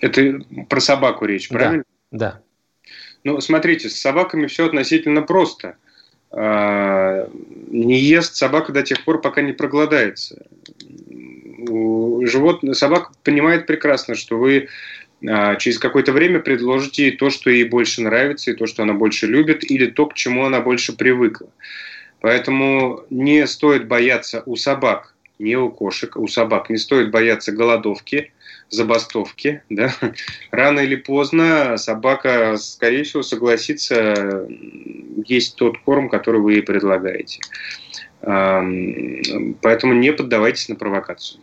[0.00, 1.84] Это про собаку речь, правильно?
[2.10, 2.18] Да.
[2.18, 2.40] да.
[3.24, 5.76] Ну, смотрите, с собаками все относительно просто–
[6.30, 10.46] не ест собака до тех пор, пока не проголодается.
[11.66, 14.68] Животное, собака понимает прекрасно, что вы
[15.26, 18.92] а, через какое-то время предложите ей то, что ей больше нравится, и то, что она
[18.92, 21.50] больше любит, или то, к чему она больше привыкла.
[22.20, 28.32] Поэтому не стоит бояться у собак, не у кошек, у собак не стоит бояться голодовки,
[28.70, 29.92] забастовки, да,
[30.50, 34.46] рано или поздно собака, скорее всего, согласится
[35.24, 37.40] есть тот корм, который вы ей предлагаете.
[38.20, 41.40] Поэтому не поддавайтесь на провокацию.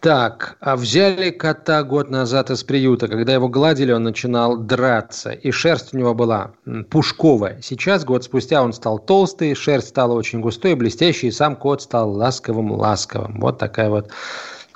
[0.00, 3.08] Так, а взяли кота год назад из приюта.
[3.08, 6.52] Когда его гладили, он начинал драться, и шерсть у него была
[6.90, 7.60] пушковая.
[7.62, 12.14] Сейчас, год спустя, он стал толстый, шерсть стала очень густой, блестящей, и сам кот стал
[12.14, 13.40] ласковым-ласковым.
[13.40, 14.10] Вот такая вот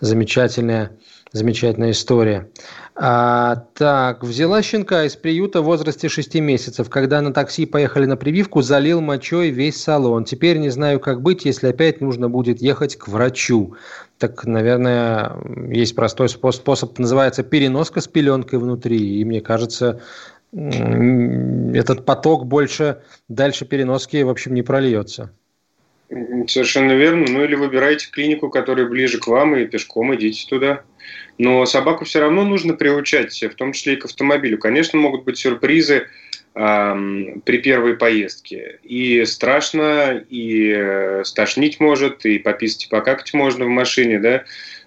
[0.01, 0.97] замечательная
[1.33, 2.49] Замечательная история.
[2.97, 6.91] А, так, взяла щенка из приюта в возрасте 6 месяцев.
[6.91, 10.25] Когда на такси поехали на прививку, залил мочой весь салон.
[10.25, 13.77] Теперь не знаю, как быть, если опять нужно будет ехать к врачу.
[14.19, 15.37] Так, наверное,
[15.73, 19.21] есть простой способ, называется переноска с пеленкой внутри.
[19.21, 20.01] И мне кажется,
[20.53, 25.31] этот поток больше дальше переноски, в общем, не прольется.
[26.49, 27.27] Совершенно верно.
[27.31, 30.83] Ну или выбирайте клинику, которая ближе к вам, и пешком идите туда.
[31.39, 34.59] Но собаку все равно нужно приучать, в том числе и к автомобилю.
[34.59, 36.07] Конечно, могут быть сюрпризы
[36.55, 36.95] э,
[37.45, 38.79] при первой поездке.
[38.83, 44.45] И страшно, и э, стошнить может, и пописать, и покакать можно в машине, да.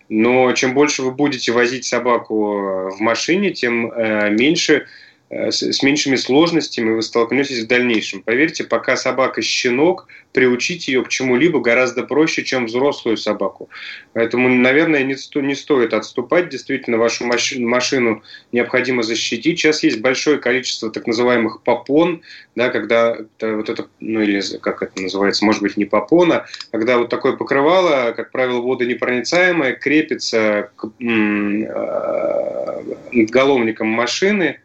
[0.10, 5.03] Но чем больше вы будете возить собаку в машине, тем э, меньше Э,
[5.52, 8.22] с меньшими сложностями вы столкнетесь в дальнейшем.
[8.22, 13.70] Поверьте, пока собака щенок, приучить ее к чему-либо гораздо проще, чем взрослую собаку.
[14.14, 16.50] Поэтому, наверное, не, сто, не стоит отступать.
[16.50, 19.60] Действительно, вашу машину необходимо защитить.
[19.60, 22.22] Сейчас есть большое количество так называемых попон,
[22.56, 27.10] да, когда вот это, ну или как это называется, может быть, не попона, когда вот
[27.10, 34.63] такое покрывало, как правило, водонепроницаемое, крепится к м- э, головникам машины, а,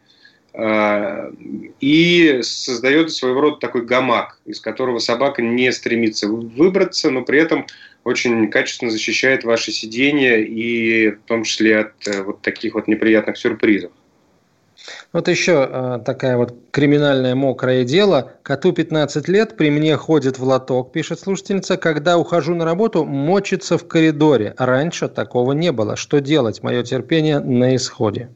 [1.79, 7.65] и создает своего рода такой гамак, из которого собака не стремится выбраться, но при этом
[8.03, 13.37] очень качественно защищает ваше сиденье и в том числе от э, вот таких вот неприятных
[13.37, 13.91] сюрпризов.
[15.11, 18.33] Вот еще э, такая вот криминальное мокрое дело.
[18.41, 21.77] Коту 15 лет, при мне ходит в лоток, пишет слушательница.
[21.77, 24.55] Когда ухожу на работу, мочится в коридоре.
[24.57, 25.95] Раньше такого не было.
[25.95, 26.63] Что делать?
[26.63, 28.29] Мое терпение на исходе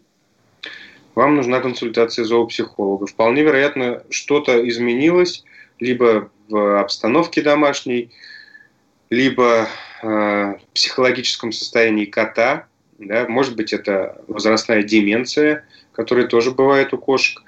[1.16, 3.08] вам нужна консультация зоопсихолога.
[3.08, 5.44] Вполне вероятно, что-то изменилось
[5.80, 8.12] либо в обстановке домашней,
[9.10, 9.68] либо
[10.02, 12.68] э, психологическом состоянии кота.
[13.00, 13.28] Да?
[13.28, 17.44] Может быть, это возрастная деменция, которая тоже бывает у кошек.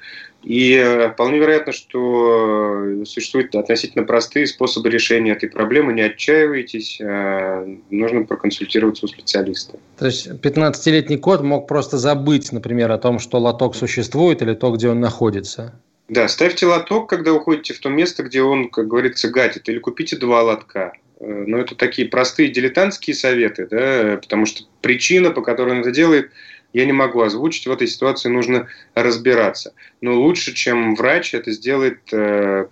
[0.46, 5.92] И э, вполне вероятно, что э, существуют относительно простые способы решения этой проблемы.
[5.92, 9.80] Не отчаивайтесь, э, нужно проконсультироваться у специалиста.
[9.98, 14.72] То есть 15-летний кот мог просто забыть, например, о том, что лоток существует или то,
[14.72, 15.82] где он находится.
[16.10, 20.16] Да, ставьте лоток, когда уходите в то место, где он, как говорится, гатит, или купите
[20.16, 20.94] два лотка.
[21.20, 26.30] Но это такие простые дилетантские советы, да, потому что причина, по которой он это делает–
[26.76, 27.68] я не могу озвучить.
[27.68, 29.74] В этой ситуации нужно разбираться.
[30.02, 32.68] Но лучше, чем врач, это сделает э,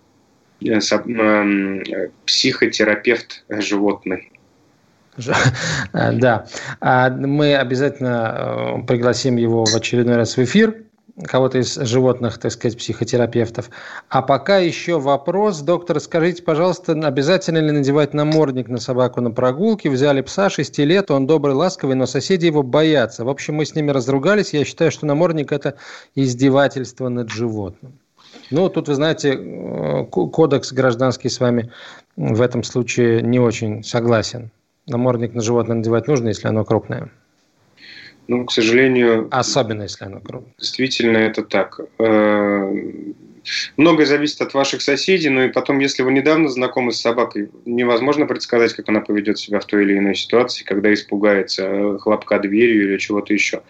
[0.61, 4.29] э, э, психотерапевт животный.
[5.93, 6.47] Да.
[6.81, 10.82] А мы обязательно пригласим его в очередной раз в эфир
[11.21, 13.69] кого-то из животных, так сказать, психотерапевтов.
[14.09, 15.61] А пока еще вопрос.
[15.61, 19.89] Доктор, скажите, пожалуйста, обязательно ли надевать намордник на собаку на прогулке?
[19.89, 23.25] Взяли пса 6 лет, он добрый, ласковый, но соседи его боятся.
[23.25, 24.53] В общем, мы с ними разругались.
[24.53, 25.75] Я считаю, что намордник– это
[26.15, 27.99] издевательство над животным.
[28.49, 31.71] Ну, тут, вы знаете, э, кодекс гражданский с вами
[32.15, 34.51] в этом случае не очень согласен.
[34.87, 37.09] Намордник на животное надевать нужно, если оно крупное.
[38.27, 39.27] Ну, к сожалению...
[39.31, 40.53] Особенно, если оно крупное.
[40.57, 41.79] Действительно, это так.
[41.99, 42.73] Э,
[43.75, 48.25] многое зависит от ваших соседей, но и потом, если вы недавно знакомы с собакой, невозможно
[48.25, 52.89] предсказать, как она поведет себя в той или иной ситуации, когда испугается э, хлопка дверью
[52.89, 53.61] или чего-то еще.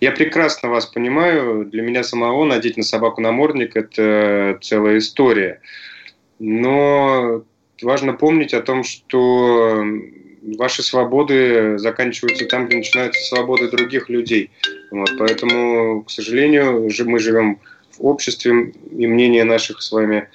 [0.00, 1.64] Я прекрасно вас понимаю.
[1.64, 5.60] Для меня самого надеть на собаку намордник– это целая история.
[6.38, 7.44] Но
[7.82, 9.84] важно помнить о том, что
[10.58, 14.50] ваши свободы заканчиваются там, где начинаются свободы других людей.
[14.90, 17.58] Вот, поэтому, к сожалению, мы живем
[17.98, 20.28] в обществе, и мнение наших с вами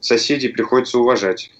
[0.00, 1.50] соседей приходится уважать.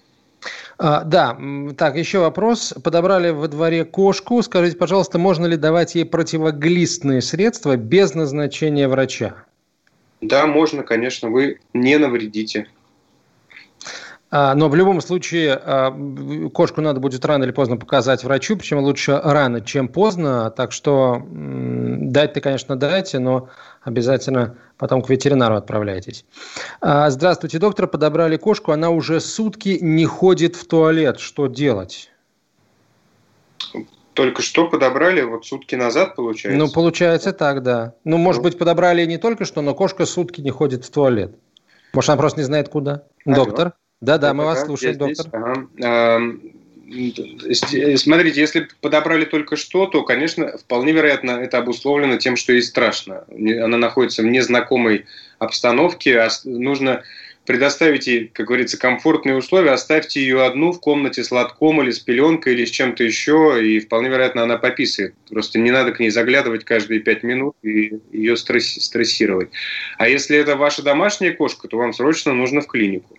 [0.78, 1.36] А, да,
[1.76, 2.72] так, еще вопрос.
[2.84, 4.42] Подобрали во дворе кошку.
[4.42, 9.44] Скажите, пожалуйста, можно ли давать ей противоглистные средства без назначения врача?
[10.20, 11.30] Да, можно, конечно.
[11.30, 12.68] Вы не навредите.
[14.30, 15.90] А, но в любом случае а,
[16.52, 20.50] кошку надо будет рано или поздно показать врачу, причем лучше рано, чем поздно.
[20.50, 23.48] Так что дать-то, конечно, дайте, но
[23.82, 26.26] обязательно потом к ветеринару отправляйтесь.
[26.80, 27.86] А, здравствуйте, доктор.
[27.86, 31.20] Подобрали кошку, она уже сутки не ходит в туалет.
[31.20, 32.10] Что делать?
[34.12, 36.58] Только что подобрали, вот сутки назад, получается?
[36.58, 37.94] Ну, получается так, да.
[38.04, 38.48] Ну, может ну.
[38.48, 41.36] быть, подобрали не только что, но кошка сутки не ходит в туалет.
[41.94, 43.04] Может, она просто не знает, куда?
[43.24, 43.44] Алло.
[43.44, 43.74] Доктор?
[44.00, 45.26] Да-да, мы вас слушаем, доктор.
[45.32, 46.22] Ага.
[47.96, 53.24] Смотрите, если подобрали только что, то, конечно, вполне вероятно, это обусловлено тем, что ей страшно.
[53.30, 55.04] Она находится в незнакомой
[55.38, 57.02] обстановке, а нужно
[57.44, 61.98] предоставить ей, как говорится, комфортные условия, оставьте ее одну в комнате с лотком или с
[61.98, 65.14] пеленкой или с чем-то еще, и вполне вероятно она пописает.
[65.30, 69.48] Просто не надо к ней заглядывать каждые пять минут и ее стрессировать.
[69.96, 73.17] А если это ваша домашняя кошка, то вам срочно нужно в клинику.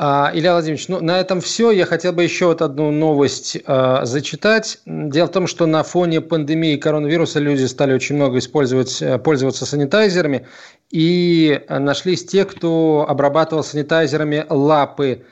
[0.00, 1.72] А, Илья Владимирович, ну, на этом все.
[1.72, 4.78] Я хотел бы еще вот одну новость э, зачитать.
[4.86, 9.66] Дело в том, что на фоне пандемии коронавируса люди стали очень много использовать, э, пользоваться
[9.66, 10.46] санитайзерами.
[10.92, 15.24] И нашлись те, кто обрабатывал санитайзерами лапы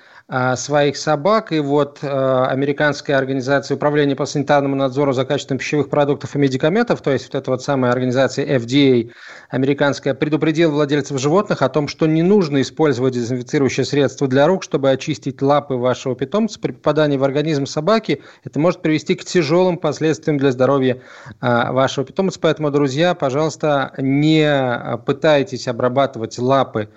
[0.57, 1.53] своих собак.
[1.53, 7.01] И вот а, американская организация управления по санитарному надзору за качеством пищевых продуктов и медикаментов,
[7.01, 9.13] то есть вот эта вот самая организация FDA
[9.51, 14.91] американская, предупредила владельцев животных о том, что не нужно использовать дезинфицирующее средство для рук, чтобы
[14.91, 16.59] очистить лапы вашего питомца.
[16.59, 21.03] При попадании в организм собаки это может привести к тяжелым последствиям для здоровья
[21.41, 22.41] а, вашего питомца.
[22.41, 26.89] Поэтому, друзья, пожалуйста, не пытайтесь обрабатывать лапы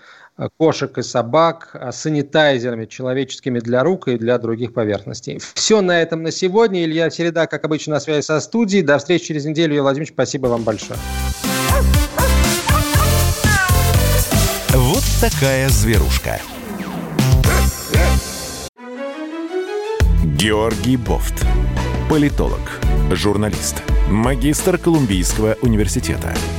[0.58, 5.40] кошек и собак санитайзерами человеческими для рук и для других поверхностей.
[5.54, 6.84] Все на этом на сегодня.
[6.84, 8.84] Илья Середа, как обычно, на связи со студией.
[8.84, 9.74] До встречи через неделю.
[9.74, 11.00] Илья Владимирович, спасибо вам большое.
[14.74, 16.40] Вот такая зверушка.
[20.24, 21.46] Георгий Бофт.
[22.10, 22.62] Политолог,
[23.12, 26.34] журналист, магистр Колумбийского университета–